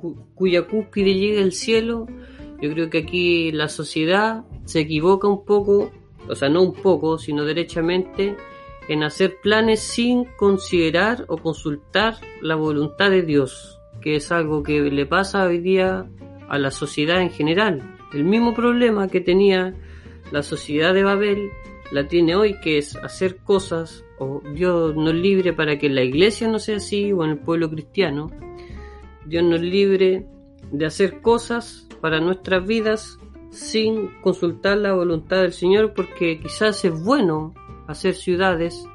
cu- 0.00 0.16
cuya 0.34 0.66
cúspide 0.66 1.14
llegue 1.14 1.42
al 1.42 1.52
cielo, 1.52 2.06
yo 2.60 2.70
creo 2.72 2.88
que 2.90 2.98
aquí 2.98 3.52
la 3.52 3.68
sociedad 3.68 4.44
se 4.64 4.80
equivoca 4.80 5.28
un 5.28 5.44
poco, 5.44 5.90
o 6.28 6.34
sea, 6.34 6.48
no 6.48 6.62
un 6.62 6.72
poco, 6.74 7.18
sino 7.18 7.44
derechamente, 7.44 8.36
en 8.88 9.02
hacer 9.02 9.38
planes 9.42 9.80
sin 9.80 10.24
considerar 10.36 11.24
o 11.28 11.38
consultar 11.38 12.14
la 12.40 12.54
voluntad 12.54 13.10
de 13.10 13.22
Dios, 13.22 13.78
que 14.00 14.16
es 14.16 14.30
algo 14.30 14.62
que 14.62 14.80
le 14.80 15.06
pasa 15.06 15.44
hoy 15.44 15.58
día 15.58 16.08
a 16.48 16.58
la 16.58 16.70
sociedad 16.70 17.20
en 17.20 17.30
general. 17.30 17.96
El 18.14 18.24
mismo 18.24 18.54
problema 18.54 19.08
que 19.08 19.20
tenía 19.20 19.74
la 20.30 20.42
sociedad 20.42 20.94
de 20.94 21.02
Babel, 21.02 21.50
la 21.92 22.08
tiene 22.08 22.34
hoy, 22.34 22.58
que 22.60 22.78
es 22.78 22.96
hacer 22.96 23.36
cosas, 23.38 24.04
o 24.18 24.42
Dios 24.54 24.96
nos 24.96 25.14
libre 25.14 25.52
para 25.52 25.78
que 25.78 25.88
la 25.88 26.02
iglesia 26.02 26.48
no 26.48 26.58
sea 26.58 26.76
así, 26.76 27.12
o 27.12 27.24
en 27.24 27.30
el 27.30 27.38
pueblo 27.38 27.70
cristiano, 27.70 28.30
Dios 29.26 29.44
nos 29.44 29.60
libre 29.60 30.26
de 30.72 30.86
hacer 30.86 31.20
cosas 31.20 31.86
para 32.00 32.20
nuestras 32.20 32.66
vidas 32.66 33.18
sin 33.50 34.08
consultar 34.20 34.78
la 34.78 34.92
voluntad 34.92 35.42
del 35.42 35.52
Señor, 35.52 35.94
porque 35.94 36.38
quizás 36.40 36.84
es 36.84 37.02
bueno 37.02 37.54
hacer 37.86 38.14
ciudades, 38.14 38.86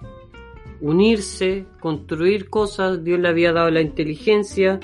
unirse, 0.79 1.65
construir 1.79 2.49
cosas. 2.49 3.03
Dios 3.03 3.19
le 3.19 3.29
había 3.29 3.53
dado 3.53 3.69
la 3.71 3.81
inteligencia. 3.81 4.79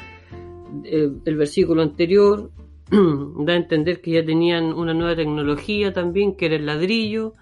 Eh, 0.83 1.09
el 1.25 1.35
versículo 1.37 1.81
anterior 1.81 2.51
da 2.91 3.53
a 3.53 3.57
entender 3.57 4.01
que 4.01 4.11
ya 4.11 4.25
tenían 4.25 4.73
una 4.73 4.93
nueva 4.93 5.15
tecnología 5.15 5.93
también, 5.93 6.35
que 6.35 6.47
era 6.47 6.55
el 6.55 6.65
ladrillo, 6.65 7.33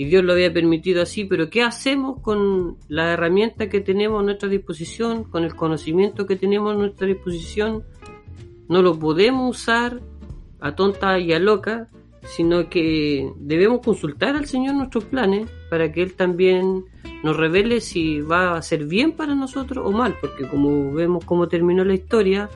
y 0.00 0.06
Dios 0.06 0.24
lo 0.24 0.32
había 0.32 0.50
permitido 0.50 1.02
así, 1.02 1.26
pero 1.26 1.50
¿qué 1.50 1.62
hacemos 1.62 2.22
con 2.22 2.78
la 2.88 3.12
herramienta 3.12 3.68
que 3.68 3.80
tenemos 3.80 4.22
a 4.22 4.24
nuestra 4.24 4.48
disposición, 4.48 5.24
con 5.24 5.44
el 5.44 5.54
conocimiento 5.54 6.26
que 6.26 6.36
tenemos 6.36 6.72
a 6.72 6.78
nuestra 6.78 7.06
disposición? 7.06 7.84
No 8.66 8.80
lo 8.80 8.98
podemos 8.98 9.58
usar 9.58 10.00
a 10.58 10.74
tonta 10.74 11.18
y 11.18 11.34
a 11.34 11.38
loca, 11.38 11.88
sino 12.22 12.70
que 12.70 13.30
debemos 13.36 13.82
consultar 13.84 14.36
al 14.36 14.46
Señor 14.46 14.74
nuestros 14.74 15.04
planes 15.04 15.50
para 15.68 15.92
que 15.92 16.00
Él 16.00 16.14
también 16.14 16.86
nos 17.22 17.36
revele 17.36 17.82
si 17.82 18.22
va 18.22 18.56
a 18.56 18.62
ser 18.62 18.86
bien 18.86 19.12
para 19.12 19.34
nosotros 19.34 19.84
o 19.86 19.92
mal, 19.92 20.16
porque 20.18 20.48
como 20.48 20.94
vemos 20.94 21.26
cómo 21.26 21.46
terminó 21.46 21.84
la 21.84 21.92
historia, 21.92 22.48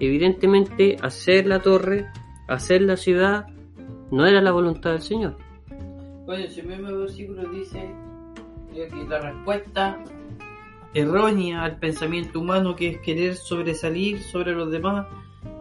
evidentemente 0.00 0.96
hacer 1.02 1.48
la 1.48 1.60
torre, 1.60 2.06
hacer 2.46 2.80
la 2.80 2.96
ciudad, 2.96 3.44
no 4.10 4.24
era 4.24 4.40
la 4.40 4.52
voluntad 4.52 4.92
del 4.92 5.02
Señor. 5.02 5.47
Bueno, 6.28 6.44
ese 6.44 6.62
mismo 6.62 6.94
versículo 6.94 7.48
dice 7.48 7.90
que 8.74 9.04
la 9.08 9.18
respuesta 9.18 9.98
errónea 10.92 11.64
al 11.64 11.78
pensamiento 11.78 12.40
humano 12.40 12.76
que 12.76 12.90
es 12.90 12.98
querer 12.98 13.34
sobresalir 13.34 14.20
sobre 14.24 14.52
los 14.52 14.70
demás 14.70 15.06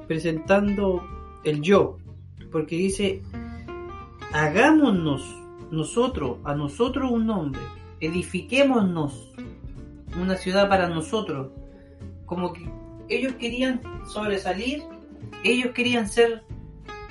presentando 0.07 1.07
el 1.45 1.61
yo. 1.61 1.99
Porque 2.51 2.75
dice, 2.75 3.23
hagámonos 4.33 5.41
nosotros, 5.71 6.39
a 6.43 6.53
nosotros 6.53 7.11
un 7.13 7.27
nombre, 7.27 7.61
edifiquémonos 8.01 9.31
una 10.21 10.35
ciudad 10.35 10.67
para 10.67 10.89
nosotros. 10.89 11.49
Como 12.25 12.51
que 12.51 12.69
ellos 13.07 13.35
querían 13.35 13.81
sobresalir, 14.05 14.83
ellos 15.45 15.71
querían 15.71 16.09
ser 16.09 16.43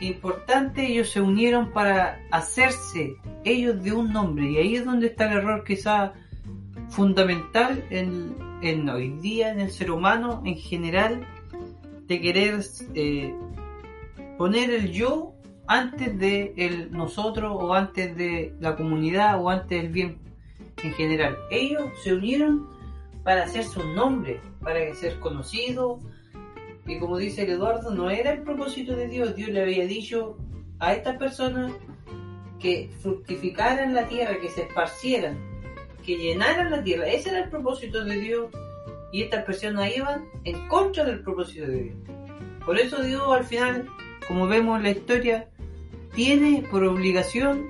importantes, 0.00 0.88
ellos 0.88 1.10
se 1.10 1.20
unieron 1.20 1.72
para 1.72 2.20
hacerse 2.30 3.16
ellos 3.44 3.82
de 3.82 3.92
un 3.92 4.12
nombre. 4.12 4.50
Y 4.50 4.56
ahí 4.58 4.76
es 4.76 4.84
donde 4.84 5.08
está 5.08 5.30
el 5.30 5.38
error 5.38 5.64
quizá 5.64 6.12
fundamental 6.88 7.84
en, 7.90 8.36
en 8.62 8.88
hoy 8.88 9.10
día, 9.20 9.50
en 9.50 9.60
el 9.60 9.70
ser 9.70 9.90
humano 9.90 10.42
en 10.44 10.56
general, 10.56 11.26
de 12.06 12.20
querer 12.20 12.60
eh, 12.94 13.34
poner 14.38 14.70
el 14.70 14.92
yo 14.92 15.32
antes 15.66 16.16
de 16.18 16.54
el 16.56 16.92
nosotros 16.92 17.52
o 17.54 17.74
antes 17.74 18.16
de 18.16 18.54
la 18.60 18.76
comunidad 18.76 19.42
o 19.42 19.50
antes 19.50 19.82
del 19.82 19.92
bien 19.92 20.18
en 20.82 20.92
general. 20.92 21.36
Ellos 21.50 21.84
se 22.02 22.14
unieron 22.14 22.68
para 23.24 23.44
hacerse 23.44 23.80
un 23.80 23.94
nombre, 23.94 24.40
para 24.62 24.94
ser 24.94 25.18
conocido. 25.18 25.98
Y 26.86 26.98
como 26.98 27.18
dice 27.18 27.42
el 27.42 27.50
Eduardo, 27.50 27.90
no 27.90 28.10
era 28.10 28.32
el 28.32 28.42
propósito 28.42 28.94
de 28.94 29.08
Dios. 29.08 29.34
Dios 29.34 29.50
le 29.50 29.62
había 29.62 29.86
dicho 29.86 30.36
a 30.78 30.94
estas 30.94 31.16
personas 31.16 31.72
que 32.60 32.90
fructificaran 33.00 33.94
la 33.94 34.06
tierra, 34.08 34.38
que 34.40 34.48
se 34.48 34.62
esparcieran, 34.62 35.36
que 36.04 36.16
llenaran 36.16 36.70
la 36.70 36.82
tierra. 36.82 37.06
Ese 37.06 37.30
era 37.30 37.44
el 37.44 37.50
propósito 37.50 38.04
de 38.04 38.18
Dios. 38.18 38.46
Y 39.12 39.22
estas 39.22 39.44
personas 39.44 39.96
iban 39.96 40.24
en 40.44 40.68
contra 40.68 41.04
del 41.04 41.22
propósito 41.22 41.66
de 41.66 41.82
Dios. 41.84 41.96
Por 42.64 42.78
eso 42.78 43.02
Dios 43.02 43.22
al 43.30 43.44
final, 43.44 43.88
como 44.26 44.46
vemos 44.46 44.78
en 44.78 44.82
la 44.84 44.90
historia, 44.90 45.48
tiene 46.14 46.64
por 46.70 46.84
obligación 46.84 47.68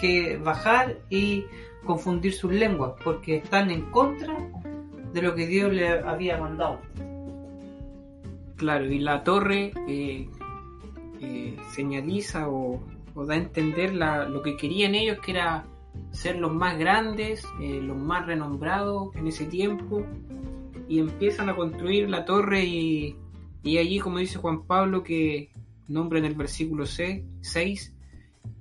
que 0.00 0.38
bajar 0.38 0.98
y 1.10 1.44
confundir 1.84 2.32
sus 2.32 2.52
lenguas, 2.52 2.92
porque 3.04 3.36
están 3.36 3.70
en 3.70 3.90
contra 3.90 4.34
de 5.12 5.22
lo 5.22 5.34
que 5.34 5.46
Dios 5.46 5.72
le 5.72 5.88
había 5.88 6.38
mandado. 6.38 6.80
Claro, 8.60 8.84
y 8.92 8.98
la 8.98 9.24
torre 9.24 9.72
eh, 9.88 10.28
eh, 11.22 11.56
señaliza 11.72 12.50
o, 12.50 12.78
da 13.26 13.32
a 13.32 13.36
entender 13.38 13.94
lo 13.94 14.42
que 14.42 14.58
querían 14.58 14.94
ellos, 14.94 15.18
que 15.24 15.30
era 15.30 15.64
ser 16.10 16.36
los 16.36 16.52
más 16.52 16.78
grandes, 16.78 17.42
eh, 17.62 17.80
los 17.82 17.96
más 17.96 18.26
renombrados 18.26 19.16
en 19.16 19.28
ese 19.28 19.46
tiempo, 19.46 20.04
y 20.90 20.98
empiezan 20.98 21.48
a 21.48 21.56
construir 21.56 22.10
la 22.10 22.26
torre 22.26 22.66
y, 22.66 23.16
y 23.62 23.78
allí, 23.78 23.98
como 23.98 24.18
dice 24.18 24.36
Juan 24.36 24.66
Pablo, 24.66 25.04
que 25.04 25.48
nombra 25.88 26.18
en 26.18 26.26
el 26.26 26.34
versículo 26.34 26.84
6, 26.84 27.94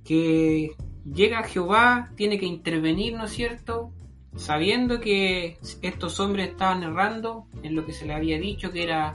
que 0.06 0.72
llega 1.14 1.44
Jehová, 1.44 2.14
tiene 2.16 2.40
que 2.40 2.46
intervenir, 2.46 3.18
¿no 3.18 3.26
es 3.26 3.32
cierto? 3.32 3.92
Sabiendo 4.38 5.02
que 5.02 5.58
estos 5.82 6.22
hombres 6.22 6.52
estaban 6.52 6.84
errando 6.84 7.48
en 7.64 7.76
lo 7.76 7.86
que 7.86 7.92
se 7.92 8.06
le 8.06 8.14
había 8.14 8.40
dicho, 8.40 8.72
que 8.72 8.84
era 8.84 9.14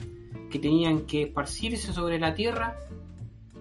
que 0.55 0.61
tenían 0.61 1.01
que 1.01 1.23
esparcirse 1.23 1.93
sobre 1.93 2.21
la 2.21 2.33
tierra, 2.33 2.77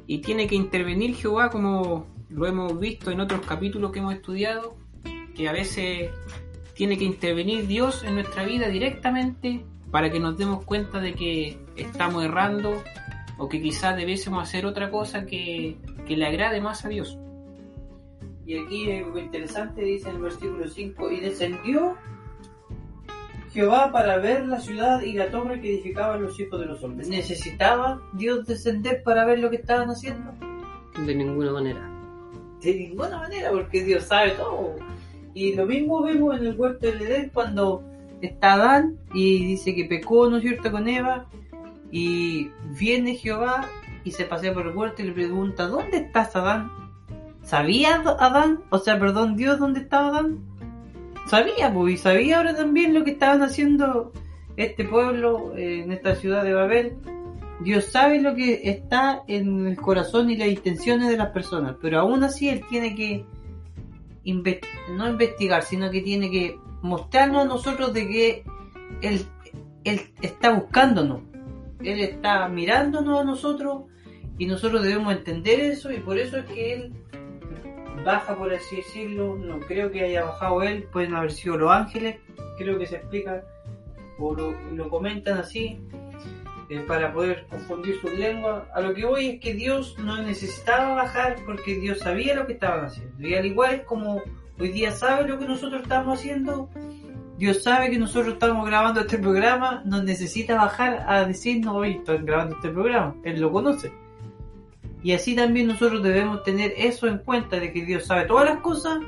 y 0.05 0.19
tiene 0.19 0.45
que 0.45 0.53
intervenir 0.53 1.15
Jehová 1.15 1.49
como 1.49 2.05
lo 2.29 2.45
hemos 2.45 2.79
visto 2.79 3.09
en 3.09 3.19
otros 3.19 3.41
capítulos 3.41 3.91
que 3.91 3.97
hemos 3.97 4.13
estudiado, 4.13 4.75
que 5.35 5.49
a 5.49 5.53
veces 5.53 6.11
tiene 6.75 6.95
que 6.99 7.03
intervenir 7.03 7.65
Dios 7.65 8.03
en 8.03 8.13
nuestra 8.13 8.43
vida 8.43 8.67
directamente 8.67 9.65
para 9.89 10.11
que 10.11 10.19
nos 10.19 10.37
demos 10.37 10.65
cuenta 10.65 10.99
de 10.99 11.15
que 11.15 11.57
estamos 11.75 12.23
errando 12.23 12.83
o 13.39 13.49
que 13.49 13.59
quizás 13.59 13.97
debiésemos 13.97 14.43
hacer 14.43 14.67
otra 14.67 14.91
cosa 14.91 15.25
que, 15.25 15.77
que 16.05 16.15
le 16.15 16.27
agrade 16.27 16.61
más 16.61 16.85
a 16.85 16.89
Dios. 16.89 17.17
Y 18.45 18.59
aquí 18.59 18.85
lo 18.85 19.17
interesante 19.17 19.81
dice 19.81 20.09
en 20.09 20.17
el 20.17 20.21
versículo 20.21 20.67
5, 20.67 21.11
y 21.11 21.19
descendió 21.21 21.97
Jehová 23.53 23.91
para 23.91 24.17
ver 24.17 24.47
la 24.47 24.59
ciudad 24.59 25.01
y 25.01 25.13
la 25.13 25.29
torre 25.29 25.61
que 25.61 25.69
edificaban 25.69 26.23
los 26.23 26.39
hijos 26.39 26.59
de 26.59 26.65
los 26.65 26.83
hombres. 26.83 27.07
¿Necesitaba 27.07 28.01
Dios 28.13 28.47
descender 28.47 29.03
para 29.03 29.25
ver 29.25 29.39
lo 29.39 29.51
que 29.51 29.57
estaban 29.57 29.89
haciendo? 29.89 30.33
De 31.05 31.13
ninguna 31.13 31.51
manera. 31.51 31.87
De 32.61 32.73
ninguna 32.73 33.17
manera, 33.19 33.51
porque 33.51 33.83
Dios 33.83 34.05
sabe 34.05 34.31
todo. 34.31 34.75
Y 35.35 35.55
lo 35.55 35.67
mismo 35.67 36.01
vemos 36.01 36.35
en 36.39 36.47
el 36.47 36.59
huerto 36.59 36.87
del 36.87 37.01
Edén 37.03 37.29
cuando 37.31 37.83
está 38.21 38.53
Adán 38.53 38.97
y 39.13 39.45
dice 39.45 39.75
que 39.75 39.85
pecó, 39.85 40.29
¿no 40.29 40.37
es 40.37 40.43
cierto?, 40.43 40.71
con 40.71 40.87
Eva. 40.87 41.27
Y 41.91 42.49
viene 42.79 43.15
Jehová 43.15 43.69
y 44.03 44.11
se 44.11 44.25
pasea 44.25 44.51
por 44.51 44.65
el 44.65 44.75
huerto 44.75 45.03
y 45.03 45.05
le 45.05 45.11
pregunta, 45.13 45.67
¿dónde 45.67 45.97
estás 45.97 46.35
Adán? 46.35 46.71
¿Sabía 47.43 48.01
Adán? 48.19 48.61
O 48.71 48.79
sea, 48.79 48.97
perdón, 48.97 49.35
Dios, 49.35 49.59
¿dónde 49.59 49.81
estaba 49.81 50.07
Adán? 50.07 50.39
Sabía, 51.27 51.73
pues, 51.73 51.93
y 51.93 51.97
sabía 51.97 52.37
ahora 52.37 52.55
también 52.55 52.93
lo 52.93 53.03
que 53.03 53.11
estaban 53.11 53.41
haciendo 53.41 54.11
este 54.57 54.83
pueblo 54.83 55.55
eh, 55.55 55.81
en 55.83 55.91
esta 55.91 56.15
ciudad 56.15 56.43
de 56.43 56.53
Babel. 56.53 56.97
Dios 57.61 57.85
sabe 57.85 58.21
lo 58.21 58.35
que 58.35 58.69
está 58.69 59.23
en 59.27 59.67
el 59.67 59.77
corazón 59.77 60.29
y 60.29 60.37
las 60.37 60.49
intenciones 60.49 61.09
de 61.09 61.17
las 61.17 61.29
personas, 61.29 61.75
pero 61.81 61.99
aún 61.99 62.23
así 62.23 62.49
Él 62.49 62.61
tiene 62.69 62.95
que 62.95 63.25
no 64.89 65.09
investigar, 65.09 65.63
sino 65.63 65.89
que 65.91 66.01
tiene 66.01 66.29
que 66.29 66.57
mostrarnos 66.81 67.43
a 67.43 67.47
nosotros 67.47 67.93
de 67.93 68.07
que 68.07 68.43
Él, 69.01 69.25
él 69.83 70.01
está 70.21 70.51
buscándonos, 70.51 71.21
Él 71.79 71.99
está 71.99 72.47
mirándonos 72.49 73.21
a 73.21 73.23
nosotros 73.23 73.83
y 74.37 74.45
nosotros 74.45 74.83
debemos 74.83 75.13
entender 75.13 75.59
eso 75.59 75.91
y 75.91 75.99
por 75.99 76.17
eso 76.17 76.37
es 76.37 76.45
que 76.45 76.73
Él 76.73 76.93
baja, 78.03 78.35
por 78.35 78.53
así 78.53 78.77
decirlo, 78.77 79.35
no 79.35 79.59
creo 79.59 79.91
que 79.91 80.03
haya 80.03 80.25
bajado 80.25 80.61
Él, 80.63 80.83
pueden 80.91 81.15
haber 81.15 81.31
sido 81.31 81.57
los 81.57 81.71
ángeles, 81.71 82.17
creo 82.57 82.77
que 82.77 82.85
se 82.85 82.97
explica 82.97 83.43
o 84.19 84.33
lo, 84.33 84.89
comentan 84.89 85.37
así 85.37 85.79
eh, 86.69 86.79
para 86.87 87.13
poder 87.13 87.45
confundir 87.49 87.99
sus 87.99 88.13
lenguas. 88.13 88.63
A 88.73 88.81
lo 88.81 88.93
que 88.93 89.05
voy 89.05 89.27
es 89.27 89.39
que 89.39 89.53
Dios 89.53 89.97
no 89.99 90.21
necesitaba 90.21 90.95
bajar 90.95 91.37
porque 91.45 91.75
Dios 91.75 91.99
sabía 91.99 92.35
lo 92.35 92.45
que 92.45 92.53
estaban 92.53 92.85
haciendo. 92.85 93.27
Y 93.27 93.35
al 93.35 93.45
igual 93.45 93.75
es 93.75 93.81
como 93.81 94.21
hoy 94.59 94.69
día 94.69 94.91
sabe 94.91 95.27
lo 95.27 95.39
que 95.39 95.45
nosotros 95.45 95.81
estamos 95.81 96.19
haciendo, 96.19 96.69
Dios 97.37 97.63
sabe 97.63 97.89
que 97.89 97.97
nosotros 97.97 98.35
estamos 98.35 98.65
grabando 98.67 99.01
este 99.01 99.17
programa, 99.17 99.81
no 99.85 100.03
necesita 100.03 100.55
bajar 100.55 101.03
a 101.07 101.25
decirnos 101.25 101.75
hoy 101.75 101.93
están 101.93 102.25
grabando 102.25 102.55
este 102.55 102.69
programa, 102.69 103.15
Él 103.23 103.41
lo 103.41 103.51
conoce. 103.51 103.91
Y 105.03 105.11
así 105.11 105.35
también 105.35 105.67
nosotros 105.67 106.01
debemos 106.01 106.43
tener 106.43 106.73
eso 106.77 107.07
en 107.07 107.19
cuenta, 107.19 107.59
de 107.59 107.73
que 107.73 107.85
Dios 107.85 108.05
sabe 108.05 108.25
todas 108.25 108.45
las 108.45 108.61
cosas 108.61 108.99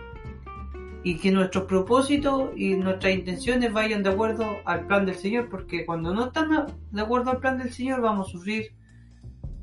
y 1.04 1.18
que 1.18 1.32
nuestros 1.32 1.66
propósitos 1.66 2.50
y 2.58 2.76
nuestras 2.76 3.14
intenciones 3.14 3.72
vayan 3.72 4.04
de 4.04 4.10
acuerdo 4.10 4.46
al 4.66 4.88
plan 4.88 5.06
del 5.06 5.16
Señor, 5.16 5.50
porque 5.50 5.86
cuando 5.86 6.14
no 6.14 6.26
están 6.26 6.50
de 6.92 7.02
acuerdo 7.02 7.32
al 7.32 7.40
plan 7.40 7.58
del 7.58 7.72
Señor 7.72 8.02
vamos 8.02 8.28
a 8.28 8.32
sufrir 8.32 8.72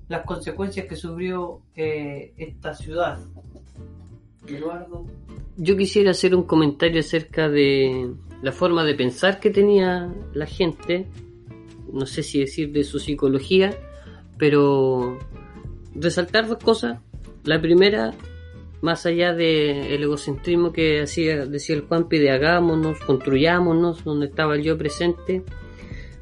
las 0.09 0.25
consecuencias 0.25 0.87
que 0.87 0.97
sufrió 0.97 1.63
eh, 1.75 2.33
esta 2.37 2.75
ciudad. 2.75 3.19
Eduardo. 4.47 5.07
Yo 5.57 5.77
quisiera 5.77 6.13
hacer 6.13 6.35
un 6.35 6.45
comentario 6.45 7.01
acerca 7.01 7.49
de 7.49 8.11
la 8.41 8.53
forma 8.53 8.85
de 8.85 8.95
pensar 8.95 9.39
que 9.39 9.51
tenía 9.51 10.13
la 10.35 10.47
gente, 10.47 11.07
no 11.93 12.07
sé 12.07 12.23
si 12.23 12.41
decir 12.41 12.73
de 12.73 12.85
su 12.85 12.99
psicología, 12.99 13.77
pero 14.39 15.19
resaltar 15.95 16.49
dos 16.49 16.59
cosas. 16.59 16.99
La 17.45 17.61
primera, 17.61 18.13
más 18.81 19.07
allá 19.07 19.33
del 19.33 20.03
egocentrismo 20.03 20.73
que 20.73 21.01
decía 21.01 21.75
el 21.75 21.81
Juanpi 21.83 22.19
de 22.19 22.31
hagámonos, 22.31 23.01
construyámonos, 23.01 24.05
donde 24.05 24.27
estaba 24.27 24.55
el 24.55 24.63
yo 24.63 24.79
presente, 24.79 25.43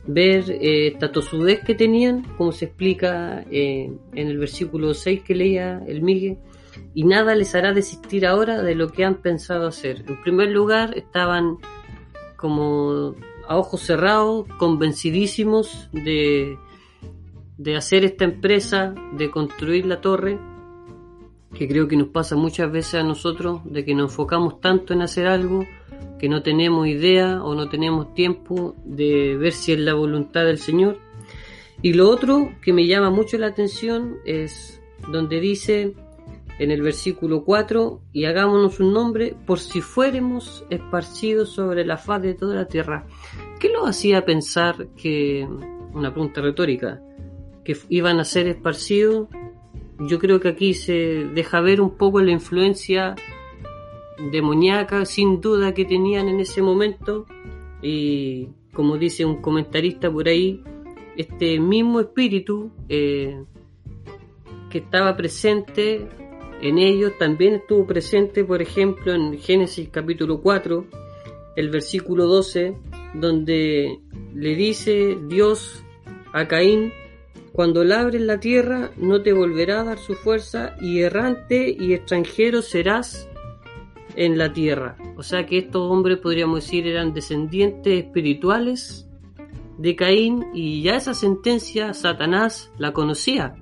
ver 0.06 0.50
eh, 0.50 0.88
esta 0.88 1.12
tosudez 1.12 1.60
que 1.64 1.74
tenían, 1.74 2.22
como 2.36 2.52
se 2.52 2.66
explica 2.66 3.44
eh, 3.50 3.92
en 4.14 4.28
el 4.28 4.38
versículo 4.38 4.94
6 4.94 5.22
que 5.22 5.34
leía 5.34 5.82
el 5.86 6.02
Miguel, 6.02 6.38
y 6.94 7.04
nada 7.04 7.34
les 7.34 7.54
hará 7.54 7.72
desistir 7.72 8.26
ahora 8.26 8.62
de 8.62 8.74
lo 8.74 8.88
que 8.88 9.04
han 9.04 9.16
pensado 9.16 9.66
hacer. 9.66 10.04
En 10.08 10.20
primer 10.22 10.48
lugar, 10.50 10.96
estaban 10.96 11.58
como 12.36 13.14
a 13.46 13.56
ojos 13.56 13.82
cerrados, 13.82 14.46
convencidísimos 14.58 15.88
de 15.92 16.56
de 17.60 17.76
hacer 17.76 18.06
esta 18.06 18.24
empresa, 18.24 18.94
de 19.12 19.30
construir 19.30 19.84
la 19.84 20.00
torre, 20.00 20.38
que 21.52 21.68
creo 21.68 21.88
que 21.88 21.96
nos 21.96 22.08
pasa 22.08 22.34
muchas 22.34 22.72
veces 22.72 22.94
a 22.94 23.02
nosotros, 23.02 23.60
de 23.66 23.84
que 23.84 23.94
nos 23.94 24.12
enfocamos 24.12 24.62
tanto 24.62 24.94
en 24.94 25.02
hacer 25.02 25.26
algo 25.26 25.66
que 26.18 26.30
no 26.30 26.42
tenemos 26.42 26.88
idea 26.88 27.42
o 27.42 27.54
no 27.54 27.68
tenemos 27.68 28.14
tiempo 28.14 28.74
de 28.86 29.36
ver 29.36 29.52
si 29.52 29.72
es 29.72 29.78
la 29.78 29.92
voluntad 29.92 30.46
del 30.46 30.56
Señor. 30.56 31.00
Y 31.82 31.92
lo 31.92 32.08
otro 32.08 32.50
que 32.62 32.72
me 32.72 32.86
llama 32.86 33.10
mucho 33.10 33.36
la 33.36 33.48
atención 33.48 34.16
es 34.24 34.80
donde 35.12 35.38
dice 35.38 35.94
en 36.58 36.70
el 36.70 36.80
versículo 36.80 37.44
4, 37.44 38.00
y 38.12 38.24
hagámonos 38.24 38.80
un 38.80 38.94
nombre 38.94 39.34
por 39.46 39.58
si 39.58 39.82
fuéramos 39.82 40.64
esparcidos 40.70 41.50
sobre 41.50 41.84
la 41.84 41.98
faz 41.98 42.22
de 42.22 42.34
toda 42.34 42.54
la 42.54 42.68
tierra. 42.68 43.06
¿Qué 43.58 43.68
lo 43.68 43.86
hacía 43.86 44.24
pensar 44.24 44.88
que, 44.96 45.46
una 45.92 46.12
pregunta 46.12 46.40
retórica, 46.42 47.02
que 47.64 47.76
iban 47.88 48.20
a 48.20 48.24
ser 48.24 48.46
esparcidos, 48.48 49.28
yo 50.00 50.18
creo 50.18 50.40
que 50.40 50.48
aquí 50.48 50.74
se 50.74 51.26
deja 51.34 51.60
ver 51.60 51.80
un 51.80 51.96
poco 51.96 52.20
la 52.20 52.30
influencia 52.30 53.14
demoníaca, 54.32 55.04
sin 55.04 55.40
duda, 55.40 55.74
que 55.74 55.84
tenían 55.84 56.28
en 56.28 56.40
ese 56.40 56.62
momento. 56.62 57.26
Y 57.82 58.48
como 58.72 58.96
dice 58.96 59.24
un 59.24 59.42
comentarista 59.42 60.10
por 60.10 60.28
ahí, 60.28 60.62
este 61.16 61.60
mismo 61.60 62.00
espíritu 62.00 62.70
eh, 62.88 63.42
que 64.70 64.78
estaba 64.78 65.16
presente 65.16 66.08
en 66.62 66.78
ellos 66.78 67.12
también 67.18 67.54
estuvo 67.54 67.86
presente, 67.86 68.44
por 68.44 68.60
ejemplo, 68.60 69.14
en 69.14 69.38
Génesis 69.38 69.88
capítulo 69.90 70.40
4, 70.42 70.86
el 71.56 71.70
versículo 71.70 72.26
12, 72.26 72.76
donde 73.14 73.98
le 74.34 74.54
dice 74.54 75.18
Dios 75.26 75.82
a 76.32 76.46
Caín, 76.46 76.92
cuando 77.60 77.84
labres 77.84 78.22
la 78.22 78.40
tierra, 78.40 78.90
no 78.96 79.20
te 79.20 79.34
volverá 79.34 79.82
a 79.82 79.84
dar 79.84 79.98
su 79.98 80.14
fuerza, 80.14 80.76
y 80.80 81.00
errante 81.00 81.76
y 81.78 81.92
extranjero 81.92 82.62
serás 82.62 83.28
en 84.16 84.38
la 84.38 84.54
tierra. 84.54 84.96
O 85.18 85.22
sea 85.22 85.44
que 85.44 85.58
estos 85.58 85.82
hombres, 85.82 86.16
podríamos 86.20 86.64
decir, 86.64 86.86
eran 86.86 87.12
descendientes 87.12 88.02
espirituales 88.02 89.06
de 89.76 89.94
Caín, 89.94 90.46
y 90.54 90.80
ya 90.80 90.96
esa 90.96 91.12
sentencia 91.12 91.92
Satanás 91.92 92.72
la 92.78 92.94
conocía, 92.94 93.56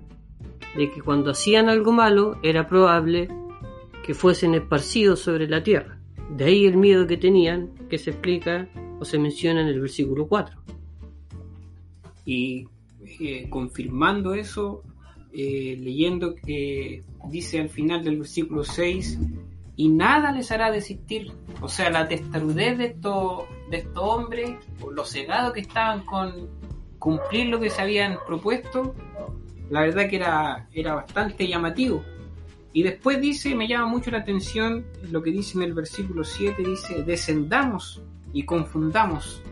de 0.77 0.93
que 0.93 1.01
cuando 1.01 1.33
hacían 1.33 1.69
algo 1.69 1.91
malo 1.91 2.39
era 2.45 2.69
probable 2.69 3.27
que 4.07 4.15
fuesen 4.15 4.55
esparcidos 4.55 5.19
sobre 5.19 5.49
la 5.49 5.65
tierra. 5.65 5.99
De 6.37 6.45
ahí 6.45 6.67
el 6.67 6.77
miedo 6.77 7.05
que 7.05 7.17
tenían, 7.17 7.75
que 7.91 7.99
se 7.99 8.11
explica 8.11 8.69
o 9.01 9.05
se 9.05 9.19
menciona 9.19 9.63
en 9.63 9.67
el 9.67 9.81
versículo 9.81 10.29
4. 10.29 10.57
Y 12.27 12.69
eh, 13.21 13.49
confirmando 13.49 14.35
eso, 14.35 14.83
eh, 15.33 15.77
leyendo 15.79 16.35
que 16.35 17.03
dice 17.29 17.61
al 17.61 17.69
final 17.69 18.03
del 18.05 18.19
versículo 18.19 18.65
6, 18.65 19.19
y 19.77 19.89
nada 19.89 20.33
les 20.33 20.51
hará 20.51 20.71
desistir. 20.71 21.33
O 21.61 21.69
sea, 21.69 21.91
la 21.91 22.09
testarudez 22.09 22.79
de 22.79 22.85
estos, 22.87 23.45
de 23.71 23.79
estos 23.79 24.03
hombres, 24.03 24.57
los 24.91 25.11
cegados 25.11 25.53
que 25.53 25.61
estaban 25.61 26.05
con 26.05 26.49
cumplir 26.99 27.47
lo 27.47 27.61
que 27.61 27.71
se 27.71 27.81
habían 27.81 28.19
propuesto, 28.27 28.95
la 29.71 29.83
verdad 29.83 30.09
que 30.09 30.17
era, 30.17 30.69
era 30.73 30.95
bastante 30.95 31.47
llamativo. 31.47 32.03
Y 32.73 32.83
después 32.83 33.21
dice, 33.21 33.55
me 33.55 33.69
llama 33.69 33.87
mucho 33.87 34.11
la 34.11 34.19
atención 34.19 34.85
lo 35.11 35.23
que 35.23 35.31
dice 35.31 35.59
en 35.59 35.65
el 35.65 35.75
versículo 35.75 36.25
7, 36.25 36.63
dice, 36.63 37.03
descendamos 37.05 38.03
y 38.33 38.45
confundamos 38.45 39.43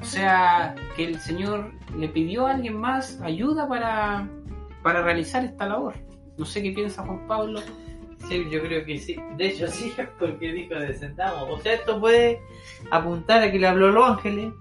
o 0.00 0.04
sea, 0.04 0.74
que 0.96 1.04
el 1.04 1.20
Señor 1.20 1.72
le 1.96 2.08
pidió 2.08 2.46
a 2.46 2.52
alguien 2.52 2.78
más 2.78 3.20
ayuda 3.22 3.68
para, 3.68 4.28
para 4.82 5.02
realizar 5.02 5.44
esta 5.44 5.66
labor. 5.66 5.94
No 6.36 6.44
sé 6.44 6.62
qué 6.62 6.72
piensa 6.72 7.02
Juan 7.04 7.26
Pablo. 7.26 7.60
Yo 8.28 8.60
creo 8.62 8.84
que 8.84 8.98
sí. 8.98 9.16
De 9.36 9.48
hecho, 9.48 9.68
sí, 9.68 9.92
porque 10.18 10.52
dijo 10.52 10.74
descendamos. 10.74 11.48
O 11.50 11.58
sea, 11.60 11.74
esto 11.74 12.00
puede 12.00 12.40
apuntar 12.90 13.42
a 13.42 13.50
que 13.50 13.58
le 13.58 13.66
habló 13.68 13.90
los 13.90 14.10
ángeles, 14.10 14.52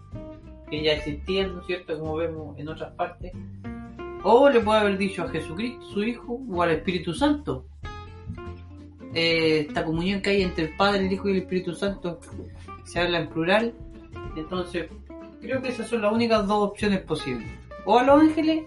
que 0.69 0.83
ya 0.83 0.93
existían, 0.93 1.53
¿no 1.53 1.61
es 1.61 1.67
cierto? 1.67 1.99
Como 1.99 2.15
vemos 2.15 2.57
en 2.57 2.69
otras 2.69 2.93
partes. 2.93 3.31
O 4.23 4.49
le 4.49 4.59
puede 4.59 4.79
haber 4.79 4.97
dicho 4.97 5.23
a 5.23 5.29
Jesucristo, 5.29 5.85
su 5.85 6.03
Hijo, 6.03 6.41
o 6.49 6.61
al 6.61 6.71
Espíritu 6.71 7.13
Santo. 7.13 7.65
eh, 9.13 9.65
esta 9.67 9.85
comunión 9.85 10.21
que 10.21 10.31
hay 10.31 10.41
entre 10.41 10.65
el 10.65 10.75
Padre, 10.75 11.05
el 11.05 11.13
Hijo 11.13 11.29
y 11.29 11.33
el 11.33 11.37
Espíritu 11.43 11.73
Santo, 11.73 12.19
se 12.83 12.99
habla 12.99 13.19
en 13.19 13.29
plural. 13.29 13.73
Entonces, 14.35 14.89
creo 15.45 15.61
que 15.61 15.69
esas 15.69 15.87
son 15.87 16.01
las 16.01 16.11
únicas 16.11 16.47
dos 16.47 16.69
opciones 16.69 17.01
posibles. 17.01 17.47
O 17.85 17.97
a 17.99 18.03
los 18.03 18.21
ángeles, 18.21 18.63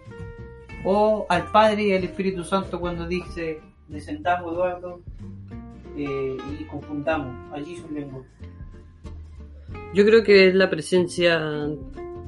o 0.84 1.26
al 1.28 1.50
Padre 1.50 1.82
y 1.82 1.92
al 1.92 2.04
Espíritu 2.04 2.44
Santo 2.44 2.78
cuando 2.80 3.06
dice, 3.06 3.60
descendamos 3.88 4.52
Eduardo 4.52 5.00
eh, 5.96 6.36
y 6.60 6.64
confundamos 6.64 7.52
allí 7.52 7.76
su 7.76 7.92
lengua. 7.92 8.22
Yo 9.94 10.04
creo 10.04 10.22
que 10.22 10.48
es 10.48 10.54
la 10.54 10.70
presencia 10.70 11.40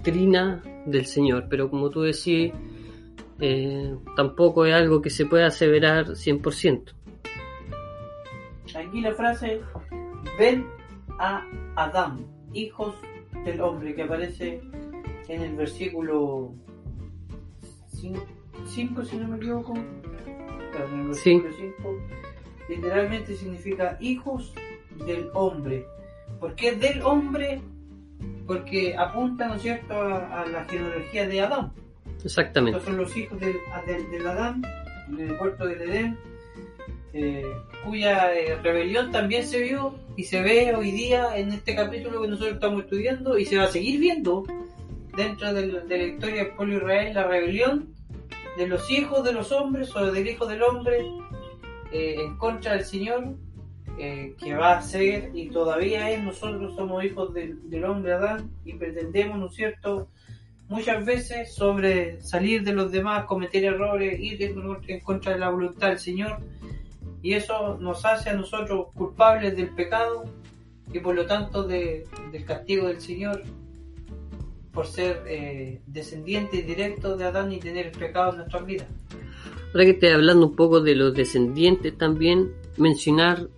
trina 0.03 0.63
del 0.87 1.07
Señor, 1.07 1.47
pero 1.49 1.71
como 1.71 1.91
tú 1.91 2.03
decís, 2.03 2.53
eh, 3.39 3.95
tampoco 4.17 4.67
es 4.67 4.75
algo 4.75 5.01
que 5.01 5.11
se 5.11 5.27
pueda 5.27 5.47
aseverar 5.47 6.07
100%. 6.07 6.95
Aquí 8.75 9.01
la 9.01 9.15
frase, 9.15 9.61
ven 10.39 10.67
a 11.19 11.45
Adán, 11.77 12.27
hijos 12.53 12.95
del 13.45 13.61
hombre, 13.61 13.95
que 13.95 14.03
aparece 14.03 14.61
en 15.29 15.43
el 15.43 15.55
versículo 15.57 16.53
5, 18.67 19.05
si 19.05 19.17
no 19.17 19.29
me 19.29 19.37
equivoco. 19.37 19.75
Claro, 20.73 20.89
en 20.95 21.09
el 21.09 21.15
Sí. 21.15 21.39
versículo 21.41 21.75
5, 21.77 21.99
literalmente 22.69 23.35
significa 23.37 23.97
hijos 24.01 24.55
del 25.07 25.29
hombre. 25.35 25.87
¿Por 26.39 26.55
qué 26.55 26.73
del 26.73 27.03
hombre? 27.03 27.61
Porque 28.47 28.97
apunta, 28.97 29.49
¿no 29.49 29.55
es 29.55 29.63
cierto?, 29.63 29.95
a, 29.95 30.43
a 30.43 30.47
la 30.47 30.65
genealogía 30.65 31.27
de 31.29 31.41
Adán. 31.41 31.73
Exactamente. 32.25 32.79
Estos 32.79 32.93
son 32.93 33.03
los 33.03 33.17
hijos 33.17 33.39
del, 33.41 33.57
del, 33.87 34.11
del 34.11 34.27
Adán, 34.27 34.63
del 35.09 35.37
puerto 35.37 35.67
del 35.67 35.81
Edén, 35.83 36.19
eh, 37.13 37.45
cuya 37.85 38.33
eh, 38.35 38.57
rebelión 38.63 39.11
también 39.11 39.47
se 39.47 39.61
vio 39.61 39.95
y 40.17 40.25
se 40.25 40.43
ve 40.43 40.75
hoy 40.75 40.91
día 40.91 41.37
en 41.37 41.53
este 41.53 41.75
capítulo 41.75 42.23
que 42.23 42.29
nosotros 42.29 42.55
estamos 42.55 42.85
estudiando 42.85 43.39
y 43.39 43.45
se 43.45 43.59
va 43.59 43.65
a 43.65 43.69
seguir 43.69 44.01
viendo 44.01 44.45
dentro 45.17 45.53
de 45.53 45.67
la 45.67 46.05
historia 46.05 46.45
del 46.45 46.53
pueblo 46.55 46.77
Israel, 46.77 47.15
la 47.15 47.27
rebelión 47.27 47.95
de 48.57 48.67
los 48.67 48.91
hijos 48.91 49.25
de 49.25 49.33
los 49.33 49.53
hombres 49.53 49.95
o 49.95 50.11
del 50.11 50.29
hijo 50.29 50.47
del 50.47 50.63
hombre 50.63 50.99
eh, 51.93 52.17
en 52.19 52.37
contra 52.37 52.75
del 52.75 52.85
Señor, 52.85 53.35
eh, 53.99 54.35
que 54.39 54.55
va 54.55 54.79
a 54.79 54.83
ser 54.83 55.31
y 55.35 55.49
todavía 55.51 56.11
es, 56.11 56.23
nosotros 56.23 56.75
somos 56.77 57.05
hijos 57.05 57.35
del, 57.35 57.85
hombre 57.85 58.13
Adán 58.13 58.51
y 58.65 58.75
pretendemos, 58.75 59.39
¿no 59.39 59.47
es 59.47 59.55
cierto?, 59.55 60.09
muchas 60.69 61.05
veces 61.05 61.53
sobre 61.53 62.21
salir 62.21 62.63
de 62.63 62.73
los 62.73 62.93
demás, 62.93 63.25
cometer 63.25 63.65
errores, 63.65 64.21
ir 64.21 64.41
en 64.43 65.01
contra 65.01 65.33
de 65.33 65.39
la 65.41 65.51
voluntad 65.51 65.89
del 65.89 65.99
Señor. 65.99 66.39
Y 67.23 67.35
eso 67.35 67.77
nos 67.79 68.05
hace 68.05 68.31
a 68.31 68.35
nosotros 68.35 68.89
culpables 68.95 69.57
del 69.57 69.71
pecado 69.75 70.25
y 70.93 70.99
por 71.01 71.15
lo 71.15 71.27
tanto 71.27 71.63
de- 71.65 72.05
del 72.33 72.45
castigo 72.45 72.89
del 72.89 73.01
Señor 73.01 73.43
por 74.73 74.87
ser 74.87 75.23
eh, 75.27 75.81
descendientes 75.87 76.67
directos 76.67 77.19
de 77.19 77.25
Adán 77.25 77.53
y 77.53 77.59
tener 77.59 77.87
el 77.87 77.93
pecado 77.93 78.31
en 78.31 78.37
nuestras 78.39 78.65
vidas. 78.67 78.87
Ahora 79.73 79.85
que 79.85 79.91
estoy 79.91 80.09
hablando 80.11 80.47
un 80.47 80.57
poco 80.57 80.81
de 80.81 80.95
los 80.95 81.15
descendientes 81.15 81.97
también, 81.99 82.53
mencionar, 82.77 83.49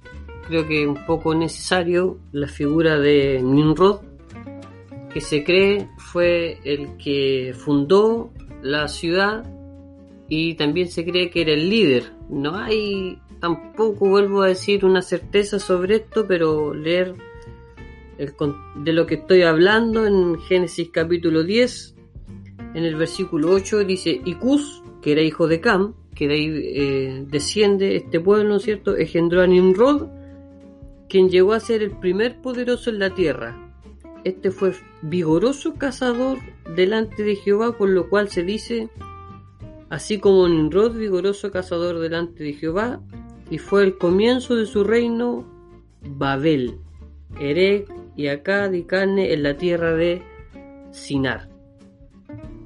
creo 0.47 0.67
que 0.67 0.87
un 0.87 1.07
poco 1.07 1.35
necesario, 1.35 2.19
la 2.33 2.49
figura 2.49 2.99
de 2.99 3.41
Nimrod, 3.43 4.01
que 5.13 5.21
se 5.21 5.45
cree 5.45 5.89
fue 5.99 6.59
el 6.65 6.97
que 6.97 7.55
fundó 7.57 8.31
la 8.63 8.89
ciudad 8.89 9.45
y 10.29 10.55
también 10.55 10.89
se 10.89 11.05
cree 11.05 11.31
que 11.31 11.43
era 11.43 11.53
el 11.53 11.69
líder. 11.69 12.13
No 12.31 12.57
hay 12.57 13.19
tampoco, 13.43 14.09
vuelvo 14.09 14.43
a 14.43 14.47
decir, 14.47 14.85
una 14.85 15.03
certeza 15.03 15.59
sobre 15.59 15.97
esto, 15.97 16.29
pero 16.29 16.73
leer 16.75 17.17
de 18.17 18.93
lo 18.93 19.05
que 19.05 19.17
estoy 19.17 19.43
hablando 19.43 20.07
en 20.07 20.39
Génesis 20.39 20.91
capítulo 20.93 21.43
10, 21.43 21.97
en 22.75 22.85
el 22.85 22.95
versículo 22.95 23.51
8 23.51 23.83
dice, 23.83 24.21
y 24.25 24.37
Cus, 24.37 24.85
que 25.03 25.11
era 25.11 25.23
hijo 25.23 25.49
de 25.49 25.61
Cam, 25.61 25.95
que 26.15 26.29
de 26.29 26.35
ahí 26.35 26.51
eh, 26.55 27.25
desciende 27.29 27.97
este 27.97 28.21
pueblo, 28.21 28.49
¿no 28.49 28.57
es 28.59 28.63
cierto?, 28.63 28.97
engendró 28.97 29.43
a 29.43 29.49
Nimrod, 29.49 30.07
quien 31.09 31.29
llegó 31.29 31.53
a 31.53 31.59
ser 31.59 31.83
el 31.83 31.99
primer 31.99 32.41
poderoso 32.41 32.91
en 32.91 33.01
la 33.01 33.13
tierra. 33.13 33.75
Este 34.23 34.53
fue 34.53 34.73
vigoroso 35.03 35.75
cazador 35.75 36.39
delante 36.77 37.25
de 37.25 37.35
Jehová, 37.35 37.77
por 37.77 37.89
lo 37.89 38.09
cual 38.09 38.29
se 38.29 38.45
dice, 38.45 38.89
así 39.91 40.21
como 40.21 40.47
Nimrod, 40.47 40.97
vigoroso 40.97 41.51
cazador 41.51 41.99
delante 41.99 42.45
de 42.45 42.53
Jehová, 42.53 43.03
y 43.53 43.59
fue 43.59 43.85
el 43.85 43.99
comienzo 43.99 44.57
de 44.57 44.65
su 44.65 44.83
reino 44.83 45.45
Babel, 46.01 46.79
Erech 47.39 47.87
y 48.17 48.29
Akkad 48.29 48.73
y 48.73 48.85
Calne 48.85 49.35
en 49.35 49.43
la 49.43 49.59
tierra 49.59 49.93
de 49.93 50.23
Sinar. 50.91 51.51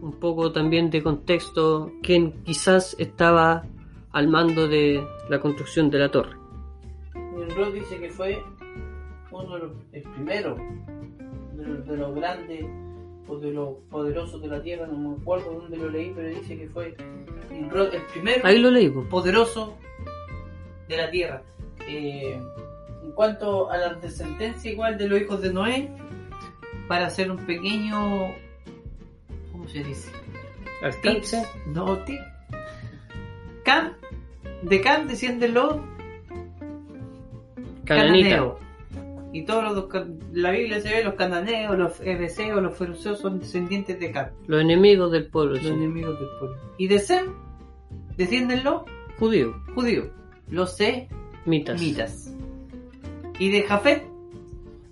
Un 0.01 0.13
poco 0.21 0.53
también 0.53 0.91
de 0.91 1.03
contexto, 1.03 1.91
quien 2.05 2.31
quizás 2.45 2.95
estaba 3.01 3.65
al 4.13 4.29
mando 4.29 4.69
de 4.69 5.05
la 5.29 5.41
construcción 5.41 5.91
de 5.91 5.99
la 5.99 6.09
torre. 6.09 6.37
Nimrod 7.17 7.75
dice 7.75 7.99
que 7.99 8.11
fue 8.11 8.41
uno 9.33 9.55
de 9.55 9.59
los, 9.59 9.73
el 9.91 10.03
primero 10.03 10.57
de 11.55 11.67
los, 11.67 11.85
de 11.85 11.97
los 11.97 12.15
grandes 12.15 12.65
o 13.27 13.37
de 13.39 13.51
los 13.51 13.71
poderosos 13.91 14.41
de 14.41 14.47
la 14.47 14.63
tierra, 14.63 14.87
no 14.87 14.97
me 14.97 15.17
acuerdo 15.21 15.51
dónde 15.51 15.79
lo 15.79 15.91
leí, 15.91 16.13
pero 16.15 16.29
dice 16.29 16.57
que 16.57 16.69
fue 16.69 16.97
Nimrod 17.51 17.93
el 17.93 18.03
primero 18.03 18.47
Ahí 18.47 18.59
lo 18.61 18.71
leí. 18.71 18.89
po. 18.89 19.03
poderoso 19.09 19.77
de 20.89 20.97
la 20.97 21.11
tierra. 21.11 21.43
Eh, 21.89 22.41
en 23.03 23.13
cuanto 23.13 23.71
a 23.71 23.77
la 23.77 23.95
descendencia 23.95 24.71
igual 24.71 24.99
de 24.99 25.09
los 25.09 25.21
hijos 25.21 25.41
de 25.41 25.53
Noé, 25.53 25.91
para 26.89 27.07
hacer 27.07 27.31
un 27.31 27.39
pequeño, 27.39 28.35
¿cómo 29.53 29.69
se 29.69 29.83
dice? 29.83 30.11
Tips, 31.03 31.37
no 31.67 31.99
tip. 32.05 32.21
Cam, 33.65 33.95
de 34.63 34.81
Cam 34.81 35.07
descienden 35.07 35.55
los 35.55 35.77
cananeos. 37.85 38.59
Y 39.33 39.45
todos 39.45 39.65
los, 39.65 39.89
la 40.33 40.51
Biblia 40.51 40.81
se 40.81 40.89
ve 40.89 41.05
los 41.05 41.15
cananeos, 41.15 41.77
los 41.77 42.01
ebseos, 42.01 42.63
los 42.63 42.77
feruseos 42.77 43.19
son 43.19 43.39
descendientes 43.39 43.99
de 44.01 44.13
Cam, 44.13 44.31
Los 44.47 44.63
enemigos 44.63 45.13
del 45.13 45.27
pueblo, 45.27 45.55
los 45.55 45.63
sí. 45.63 45.69
enemigos 45.69 46.19
del 46.19 46.29
pueblo. 46.39 46.57
Y 46.79 46.89
de 46.89 46.99
Sem 46.99 47.35
descienden 48.17 48.65
los 48.65 48.83
Judíos, 49.19 49.55
judíos, 49.75 50.09
los 50.49 50.77
mitas, 51.45 51.81
semitas. 51.81 52.33
Y 53.39 53.51
de 53.51 53.63
Jafet, 53.63 54.07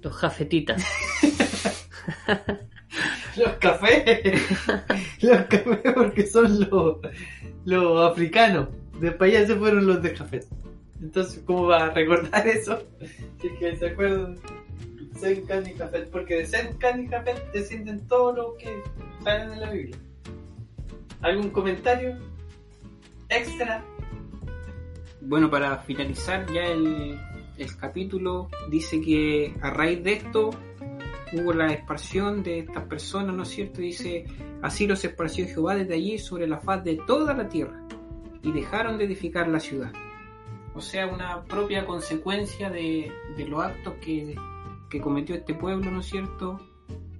los 0.03 0.15
jafetitas. 0.15 0.85
los 3.37 3.53
cafés. 3.55 4.43
los 5.23 5.39
cafés 5.47 5.95
porque 5.95 6.27
son 6.27 6.61
los, 6.61 6.99
los 7.65 8.11
africanos. 8.11 8.69
De 9.01 9.17
allá 9.19 9.47
se 9.47 9.57
fueron 9.57 9.87
los 9.87 10.03
de 10.03 10.15
Jafet. 10.15 10.47
Entonces, 11.01 11.43
¿cómo 11.45 11.67
va 11.67 11.87
a 11.87 11.91
recordar 11.91 12.47
eso? 12.49 12.83
Si 13.41 13.49
es 13.49 13.59
que 13.59 13.77
se 13.77 13.89
acuerdan. 13.89 14.37
Sem, 15.19 15.47
Can 15.47 15.67
y 15.69 15.75
Jafet. 15.75 16.11
Porque 16.11 16.39
de 16.39 16.47
Sem, 16.47 16.77
Can 16.79 17.05
y 17.05 17.09
Jafet 17.09 17.53
descienden 17.53 18.07
todos 18.09 18.37
los 18.37 18.55
que 18.57 18.83
salen 19.23 19.53
en 19.53 19.61
la 19.61 19.71
Biblia. 19.71 19.97
¿Algún 21.23 21.51
comentario 21.51 22.19
extra? 23.29 23.85
Bueno, 25.27 25.51
para 25.51 25.79
finalizar 25.79 26.47
ya 26.53 26.65
el, 26.67 27.19
el 27.57 27.77
capítulo, 27.77 28.51
dice 28.69 29.01
que 29.01 29.55
a 29.63 29.71
raíz 29.71 30.03
de 30.05 30.13
esto 30.13 30.51
hubo 31.33 31.53
la 31.55 31.73
expansión 31.73 32.43
de 32.43 32.61
estas 32.61 32.85
personas, 32.85 33.35
¿no 33.35 33.43
es 33.43 33.49
cierto? 33.49 33.81
Dice, 33.81 34.27
así 34.63 34.87
los 34.87 35.03
esparció 35.03 35.47
Jehová 35.47 35.77
desde 35.77 35.95
allí 35.95 36.19
sobre 36.19 36.47
la 36.47 36.59
faz 36.59 36.85
de 36.85 36.97
toda 37.07 37.33
la 37.33 37.49
tierra 37.49 37.83
y 38.43 38.53
dejaron 38.53 38.99
de 38.99 39.05
edificar 39.05 39.49
la 39.49 39.61
ciudad. 39.61 39.93
O 40.75 40.83
sea, 40.83 41.07
una 41.07 41.43
propia 41.45 41.87
consecuencia 41.87 42.69
de, 42.69 43.11
de 43.37 43.47
los 43.47 43.63
actos 43.63 43.95
que, 44.03 44.35
que 44.91 45.01
cometió 45.01 45.35
este 45.37 45.55
pueblo, 45.55 45.91
¿no 45.91 46.01
es 46.01 46.07
cierto? 46.07 46.61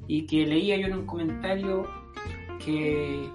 Y 0.07 0.27
que 0.27 0.45
leía 0.45 0.77
yo 0.77 0.89
en 0.89 0.95
un 0.95 1.07
comentario 1.07 1.89
que 2.65 3.31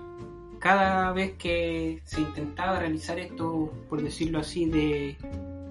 cada 0.60 1.12
vez 1.14 1.34
que 1.38 2.02
se 2.04 2.22
intentaba 2.22 2.80
realizar 2.80 3.18
esto, 3.18 3.72
por 3.90 4.02
decirlo 4.02 4.40
así, 4.40 4.66
de 4.66 5.18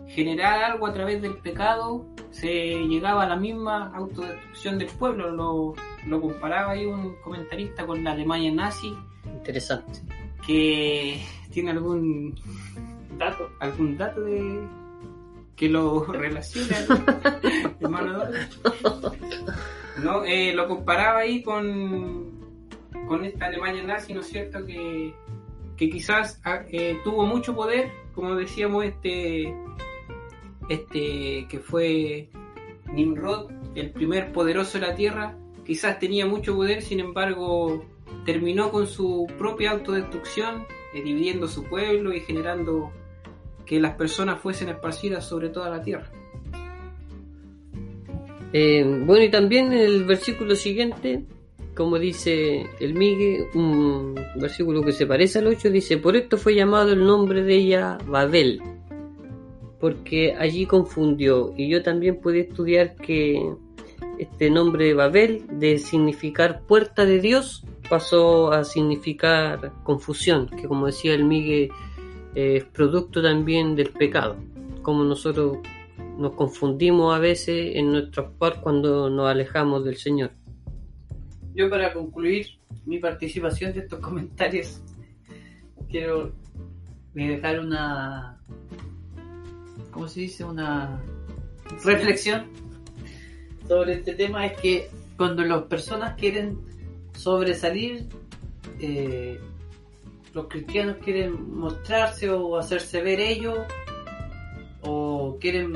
generar 0.08 0.64
algo 0.64 0.86
a 0.86 0.92
través 0.92 1.20
del 1.20 1.34
pecado, 1.36 2.06
se 2.30 2.86
llegaba 2.86 3.24
a 3.24 3.28
la 3.28 3.36
misma 3.36 3.92
autodestrucción 3.94 4.78
del 4.78 4.88
pueblo. 4.88 5.30
Lo, 5.30 5.74
lo 6.06 6.20
comparaba 6.20 6.72
ahí 6.72 6.86
un 6.86 7.14
comentarista 7.22 7.86
con 7.86 8.02
la 8.02 8.12
Alemania 8.12 8.52
nazi, 8.52 8.94
Interesante. 9.24 10.00
que 10.46 11.22
tiene 11.50 11.72
algún 11.72 12.34
dato, 13.18 13.50
algún 13.60 13.96
dato 13.98 14.22
de 14.22 14.66
que 15.54 15.68
lo 15.68 16.04
relaciona, 16.04 16.76
hermano? 17.80 18.24
No, 20.02 20.24
eh, 20.24 20.52
lo 20.54 20.68
comparaba 20.68 21.18
ahí 21.20 21.42
con, 21.42 22.38
con 23.08 23.24
esta 23.24 23.46
Alemania 23.46 23.82
nazi, 23.82 24.14
¿no 24.14 24.20
es 24.20 24.28
cierto? 24.28 24.64
Que, 24.64 25.12
que 25.76 25.88
quizás 25.88 26.40
ah, 26.44 26.62
eh, 26.70 26.98
tuvo 27.02 27.26
mucho 27.26 27.54
poder, 27.54 27.90
como 28.14 28.36
decíamos, 28.36 28.84
este 28.84 29.54
este 30.68 31.46
que 31.48 31.58
fue 31.60 32.28
Nimrod, 32.92 33.50
el 33.74 33.90
primer 33.90 34.32
poderoso 34.32 34.78
de 34.78 34.86
la 34.86 34.94
tierra, 34.94 35.36
quizás 35.64 35.98
tenía 35.98 36.26
mucho 36.26 36.54
poder, 36.54 36.82
sin 36.82 37.00
embargo, 37.00 37.84
terminó 38.24 38.70
con 38.70 38.86
su 38.86 39.26
propia 39.38 39.72
autodestrucción, 39.72 40.66
eh, 40.94 41.02
dividiendo 41.02 41.48
su 41.48 41.64
pueblo 41.64 42.12
y 42.12 42.20
generando 42.20 42.92
que 43.64 43.80
las 43.80 43.96
personas 43.96 44.40
fuesen 44.40 44.68
esparcidas 44.68 45.26
sobre 45.26 45.50
toda 45.50 45.70
la 45.70 45.82
tierra. 45.82 46.10
Eh, 48.52 48.82
bueno, 49.04 49.24
y 49.24 49.30
también 49.30 49.72
en 49.72 49.80
el 49.80 50.04
versículo 50.04 50.54
siguiente, 50.56 51.24
como 51.78 51.96
dice 52.00 52.66
el 52.80 52.94
Migue, 52.94 53.46
un 53.54 54.16
versículo 54.34 54.82
que 54.82 54.90
se 54.90 55.06
parece 55.06 55.38
al 55.38 55.46
8, 55.46 55.70
dice, 55.70 55.96
por 55.96 56.16
esto 56.16 56.36
fue 56.36 56.56
llamado 56.56 56.90
el 56.90 57.04
nombre 57.04 57.44
de 57.44 57.54
ella 57.54 57.98
Babel, 58.04 58.60
porque 59.78 60.34
allí 60.34 60.66
confundió. 60.66 61.54
Y 61.56 61.68
yo 61.68 61.80
también 61.84 62.20
pude 62.20 62.40
estudiar 62.40 62.96
que 62.96 63.54
este 64.18 64.50
nombre 64.50 64.92
Babel, 64.92 65.44
de 65.52 65.78
significar 65.78 66.62
puerta 66.62 67.04
de 67.04 67.20
Dios, 67.20 67.62
pasó 67.88 68.50
a 68.50 68.64
significar 68.64 69.72
confusión, 69.84 70.48
que 70.48 70.66
como 70.66 70.86
decía 70.86 71.14
el 71.14 71.26
Migue, 71.26 71.70
es 72.34 72.64
producto 72.64 73.22
también 73.22 73.76
del 73.76 73.90
pecado, 73.90 74.34
como 74.82 75.04
nosotros 75.04 75.58
nos 76.18 76.32
confundimos 76.32 77.14
a 77.14 77.20
veces 77.20 77.76
en 77.76 77.92
nuestro 77.92 78.24
actuar 78.24 78.60
cuando 78.60 79.08
nos 79.08 79.28
alejamos 79.28 79.84
del 79.84 79.96
Señor. 79.96 80.32
Yo 81.58 81.68
para 81.68 81.92
concluir 81.92 82.46
mi 82.86 83.00
participación 83.00 83.72
de 83.72 83.80
estos 83.80 83.98
comentarios, 83.98 84.80
quiero 85.90 86.32
dejar 87.14 87.58
una, 87.58 88.40
¿cómo 89.90 90.06
se 90.06 90.20
dice? 90.20 90.44
Una 90.44 91.02
reflexión 91.84 92.44
sobre 93.66 93.94
este 93.94 94.14
tema. 94.14 94.46
Es 94.46 94.60
que 94.60 94.88
cuando 95.16 95.42
las 95.42 95.64
personas 95.64 96.14
quieren 96.14 96.60
sobresalir, 97.16 98.06
eh, 98.78 99.40
los 100.34 100.46
cristianos 100.46 100.98
quieren 100.98 101.58
mostrarse 101.58 102.30
o 102.30 102.56
hacerse 102.56 103.02
ver 103.02 103.18
ellos, 103.18 103.58
o 104.82 105.36
quieren 105.40 105.72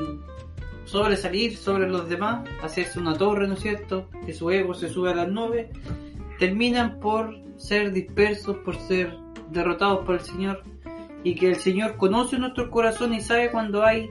sobresalir 0.85 1.57
sobre 1.57 1.89
los 1.89 2.09
demás, 2.09 2.49
hacerse 2.63 2.99
una 2.99 3.17
torre, 3.17 3.47
¿no 3.47 3.55
es 3.55 3.61
cierto? 3.61 4.09
Que 4.27 4.33
su 4.33 4.51
ego 4.51 4.75
se 4.75 4.89
sube 4.89 5.11
a 5.11 5.15
las 5.15 5.29
nubes, 5.29 5.69
terminan 6.39 6.99
por 6.99 7.39
ser 7.57 7.93
dispersos, 7.93 8.57
por 8.59 8.77
ser 8.77 9.17
derrotados 9.51 10.05
por 10.05 10.17
el 10.17 10.21
Señor, 10.23 10.63
y 11.25 11.35
que 11.35 11.49
el 11.49 11.57
Señor 11.57 11.97
conoce 11.97 12.39
nuestro 12.39 12.71
corazón 12.71 13.15
y 13.15 13.21
sabe 13.21 13.51
cuando 13.51 13.85
hay 13.85 14.11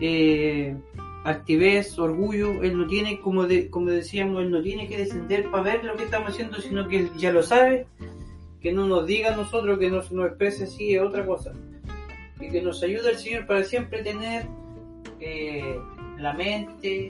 eh, 0.00 0.76
altivez, 1.24 1.98
orgullo, 1.98 2.62
Él 2.62 2.78
no 2.78 2.86
tiene, 2.86 3.20
como, 3.20 3.46
de, 3.46 3.68
como 3.68 3.90
decíamos, 3.90 4.42
Él 4.42 4.50
no 4.50 4.62
tiene 4.62 4.88
que 4.88 4.98
descender 4.98 5.50
para 5.50 5.64
ver 5.64 5.84
lo 5.84 5.96
que 5.96 6.04
estamos 6.04 6.30
haciendo, 6.30 6.60
sino 6.60 6.88
que 6.88 7.00
Él 7.00 7.10
ya 7.16 7.32
lo 7.32 7.42
sabe, 7.42 7.86
que 8.60 8.72
no 8.72 8.86
nos 8.86 9.06
diga 9.06 9.32
a 9.32 9.36
nosotros, 9.36 9.78
que 9.78 9.90
no 9.90 10.02
se 10.02 10.14
nos 10.14 10.28
exprese 10.28 10.64
así, 10.64 10.94
es 10.94 11.02
otra 11.02 11.26
cosa. 11.26 11.52
Y 12.40 12.50
que 12.50 12.62
nos 12.62 12.82
ayude 12.82 13.10
el 13.10 13.18
Señor 13.18 13.46
para 13.46 13.64
siempre 13.64 14.02
tener 14.02 14.46
la 15.20 16.32
mente, 16.32 17.08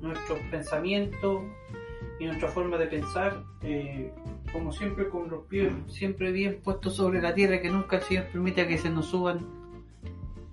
nuestros 0.00 0.38
pensamientos 0.50 1.42
y 2.18 2.26
nuestra 2.26 2.48
forma 2.48 2.76
de 2.76 2.86
pensar, 2.86 3.44
eh, 3.62 4.12
como 4.52 4.72
siempre 4.72 5.08
con 5.08 5.28
los 5.28 5.44
pies 5.46 5.72
siempre 5.88 6.32
bien 6.32 6.60
puestos 6.62 6.96
sobre 6.96 7.20
la 7.20 7.34
tierra, 7.34 7.60
que 7.60 7.70
nunca 7.70 7.96
el 7.96 8.02
Señor 8.02 8.24
permita 8.32 8.66
que 8.66 8.78
se 8.78 8.90
nos 8.90 9.06
suban 9.06 9.40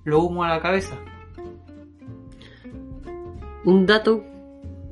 los 0.04 0.24
humos 0.24 0.46
a 0.46 0.50
la 0.50 0.62
cabeza. 0.62 0.96
Un 3.64 3.86
dato, 3.88 4.24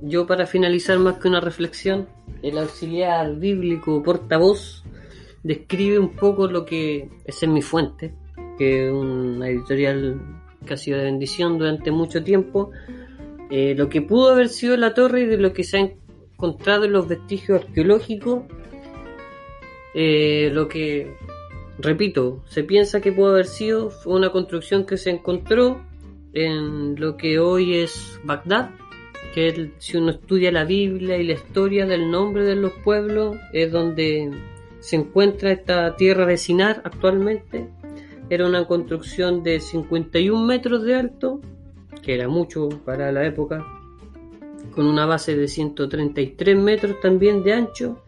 yo 0.01 0.25
para 0.25 0.47
finalizar 0.47 0.97
más 0.97 1.19
que 1.19 1.27
una 1.27 1.39
reflexión, 1.39 2.07
el 2.41 2.57
auxiliar 2.57 3.35
bíblico 3.35 4.01
portavoz 4.01 4.83
describe 5.43 5.99
un 5.99 6.15
poco 6.15 6.47
lo 6.47 6.65
que 6.65 7.09
es 7.25 7.43
en 7.43 7.53
mi 7.53 7.61
fuente, 7.61 8.15
que 8.57 8.87
es 8.87 8.91
una 8.91 9.47
editorial 9.47 10.42
que 10.63 10.73
ha 10.73 10.77
sido 10.77 10.97
de 10.97 11.05
bendición 11.05 11.57
durante 11.57 11.91
mucho 11.91 12.23
tiempo, 12.23 12.71
eh, 13.49 13.75
lo 13.75 13.89
que 13.89 14.01
pudo 14.01 14.31
haber 14.31 14.49
sido 14.49 14.77
la 14.77 14.93
torre 14.93 15.21
y 15.21 15.25
de 15.25 15.37
lo 15.37 15.53
que 15.53 15.63
se 15.63 15.77
ha 15.77 15.93
encontrado 16.35 16.85
en 16.85 16.93
los 16.93 17.07
vestigios 17.07 17.61
arqueológicos, 17.61 18.43
eh, 19.93 20.49
lo 20.51 20.67
que, 20.67 21.15
repito, 21.77 22.43
se 22.47 22.63
piensa 22.63 23.01
que 23.01 23.11
pudo 23.11 23.31
haber 23.31 23.45
sido 23.45 23.91
fue 23.91 24.13
una 24.15 24.31
construcción 24.31 24.85
que 24.85 24.97
se 24.97 25.11
encontró 25.11 25.81
en 26.33 26.99
lo 26.99 27.15
que 27.15 27.39
hoy 27.39 27.77
es 27.77 28.19
Bagdad, 28.23 28.71
que 29.33 29.71
si 29.77 29.97
uno 29.97 30.11
estudia 30.11 30.51
la 30.51 30.65
Biblia 30.65 31.17
y 31.17 31.23
la 31.23 31.33
historia 31.33 31.85
del 31.85 32.09
nombre 32.09 32.43
de 32.43 32.55
los 32.55 32.73
pueblos, 32.83 33.37
es 33.51 33.71
donde 33.71 34.31
se 34.79 34.95
encuentra 34.95 35.51
esta 35.51 35.95
tierra 35.95 36.25
de 36.25 36.37
Sinar 36.37 36.81
actualmente. 36.83 37.69
Era 38.29 38.47
una 38.47 38.65
construcción 38.65 39.43
de 39.43 39.59
51 39.59 40.45
metros 40.45 40.83
de 40.83 40.95
alto, 40.95 41.41
que 42.01 42.15
era 42.15 42.27
mucho 42.27 42.69
para 42.85 43.11
la 43.11 43.25
época, 43.25 43.65
con 44.73 44.85
una 44.85 45.05
base 45.05 45.35
de 45.35 45.47
133 45.47 46.57
metros 46.57 46.99
también 47.01 47.43
de 47.43 47.53
ancho. 47.53 48.03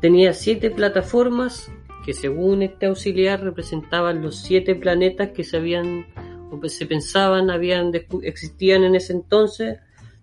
Tenía 0.00 0.32
siete 0.32 0.70
plataformas 0.70 1.70
que 2.04 2.14
según 2.14 2.62
este 2.62 2.86
auxiliar 2.86 3.42
representaban 3.42 4.22
los 4.22 4.36
siete 4.36 4.74
planetas 4.74 5.30
que 5.30 5.44
se 5.44 5.58
habían 5.58 6.06
o 6.50 6.68
se 6.68 6.86
pensaban 6.86 7.50
habían 7.50 7.92
existían 8.22 8.84
en 8.84 8.94
ese 8.94 9.12
entonces. 9.12 9.78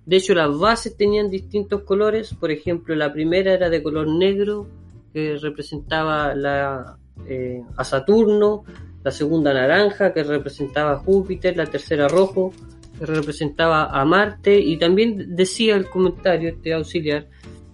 De 0.06 0.18
hecho, 0.18 0.34
las 0.34 0.58
bases 0.58 0.98
tenían 0.98 1.30
distintos 1.30 1.84
colores. 1.84 2.34
Por 2.34 2.52
ejemplo, 2.52 2.96
la 2.96 3.14
primera 3.14 3.54
era 3.54 3.70
de 3.70 3.84
color 3.84 4.08
negro, 4.08 4.68
que 5.14 5.38
representaba 5.38 6.34
la, 6.36 6.98
eh, 7.28 7.62
a 7.76 7.84
Saturno. 7.84 8.64
La 9.08 9.12
segunda 9.12 9.54
naranja, 9.54 10.12
que 10.12 10.22
representaba 10.22 10.92
a 10.92 10.98
Júpiter. 10.98 11.56
La 11.56 11.66
tercera 11.66 12.10
rojo, 12.10 12.52
que 13.00 13.06
representaba 13.06 13.86
a 13.86 14.04
Marte. 14.04 14.60
Y 14.60 14.76
también 14.76 15.34
decía 15.34 15.78
el 15.78 15.90
comentario, 15.90 16.50
este 16.50 16.74
auxiliar, 16.74 17.30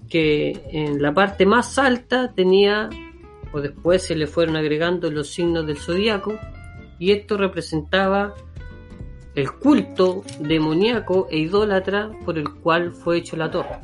que 0.08 0.62
en 0.69 1.02
la 1.02 1.12
parte 1.12 1.48
más 1.48 1.80
alta 1.80 2.32
tenía, 2.36 2.88
o 3.52 3.60
después 3.62 4.04
se 4.04 4.15
le 4.15 4.28
fueron 4.28 4.58
agregando 4.58 5.10
los 5.10 5.30
signos 5.30 5.65
del 5.65 5.78
zodiaco 5.78 6.38
y 7.00 7.13
esto 7.13 7.36
representaba 7.36 8.36
el 9.34 9.52
culto 9.54 10.24
demoníaco 10.39 11.28
e 11.32 11.39
idólatra 11.39 12.12
por 12.24 12.38
el 12.38 12.48
cual 12.62 12.91
fue 12.91 13.17
hecho 13.17 13.38
la 13.38 13.50
torre. 13.50 13.80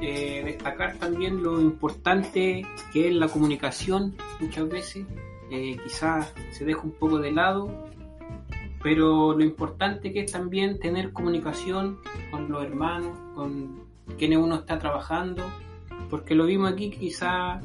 Eh, 0.00 0.42
destacar 0.44 0.96
también 0.98 1.42
lo 1.42 1.60
importante 1.60 2.66
que 2.92 3.08
es 3.08 3.14
la 3.14 3.28
comunicación 3.28 4.14
muchas 4.40 4.68
veces, 4.68 5.06
eh, 5.50 5.76
quizás 5.82 6.32
se 6.50 6.64
deja 6.64 6.82
un 6.82 6.92
poco 6.92 7.18
de 7.18 7.32
lado, 7.32 7.88
pero 8.82 9.34
lo 9.34 9.44
importante 9.44 10.12
que 10.12 10.20
es 10.20 10.32
también 10.32 10.78
tener 10.78 11.12
comunicación 11.12 11.98
con 12.30 12.50
los 12.50 12.62
hermanos, 12.64 13.16
con 13.34 13.80
quienes 14.18 14.38
uno 14.38 14.56
está 14.56 14.78
trabajando, 14.78 15.44
porque 16.10 16.34
lo 16.34 16.46
vimos 16.46 16.72
aquí 16.72 16.90
quizás 16.90 17.62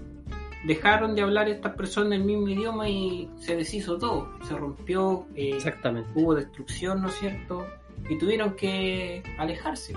dejaron 0.64 1.14
de 1.16 1.22
hablar 1.22 1.50
estas 1.50 1.76
personas 1.76 2.14
el 2.14 2.24
mismo 2.24 2.48
idioma 2.48 2.90
y 2.90 3.30
se 3.38 3.56
deshizo 3.56 3.98
todo, 3.98 4.30
se 4.44 4.56
rompió, 4.56 5.28
eh, 5.36 5.52
Exactamente. 5.56 6.10
hubo 6.16 6.36
destrucción, 6.36 7.02
¿no 7.02 7.10
es 7.10 7.16
cierto? 7.16 7.66
Y 8.10 8.18
tuvieron 8.18 8.56
que 8.56 9.24
alejarse. 9.38 9.94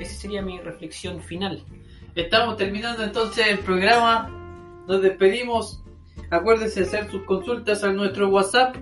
Esa 0.00 0.14
sería 0.14 0.40
mi 0.40 0.58
reflexión 0.58 1.20
final. 1.20 1.62
Estamos 2.14 2.56
terminando 2.56 3.04
entonces 3.04 3.46
el 3.46 3.58
programa. 3.58 4.28
Nos 4.88 5.02
despedimos. 5.02 5.84
Acuérdense 6.30 6.80
de 6.80 6.86
hacer 6.86 7.10
sus 7.10 7.22
consultas 7.24 7.84
a 7.84 7.92
nuestro 7.92 8.28
WhatsApp. 8.28 8.76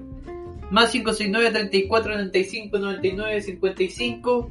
Más 0.71 0.91
569 0.91 1.51
34 1.51 2.13
95 2.13 2.79
99 2.79 3.41
55. 3.41 4.51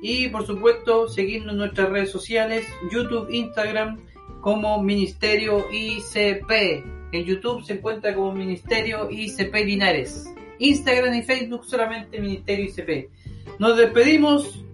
Y 0.00 0.28
por 0.28 0.46
supuesto, 0.46 1.08
seguirnos 1.08 1.52
en 1.52 1.58
nuestras 1.58 1.90
redes 1.90 2.10
sociales: 2.10 2.66
YouTube, 2.90 3.28
Instagram, 3.30 4.00
como 4.40 4.82
Ministerio 4.82 5.66
ICP. 5.70 6.84
En 7.12 7.24
YouTube 7.24 7.62
se 7.64 7.74
encuentra 7.74 8.14
como 8.14 8.32
Ministerio 8.32 9.10
ICP 9.10 9.54
Linares. 9.66 10.32
Instagram 10.58 11.14
y 11.14 11.22
Facebook 11.22 11.66
solamente 11.66 12.18
Ministerio 12.18 12.64
ICP. 12.64 13.10
Nos 13.58 13.76
despedimos. 13.76 14.64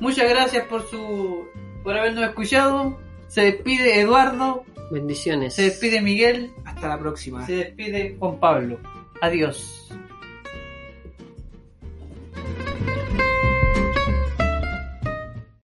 Muchas 0.00 0.28
gracias 0.28 0.66
por 0.66 0.88
su 0.88 1.46
por 1.82 1.96
habernos 1.96 2.24
escuchado. 2.24 2.98
Se 3.28 3.42
despide 3.42 4.00
Eduardo. 4.00 4.64
Bendiciones. 4.90 5.54
Se 5.54 5.62
despide 5.62 6.00
Miguel. 6.00 6.52
Hasta 6.64 6.88
la 6.88 6.98
próxima. 6.98 7.44
Se 7.46 7.56
despide 7.56 8.16
Juan 8.18 8.38
Pablo. 8.38 8.78
Adiós. 9.20 9.90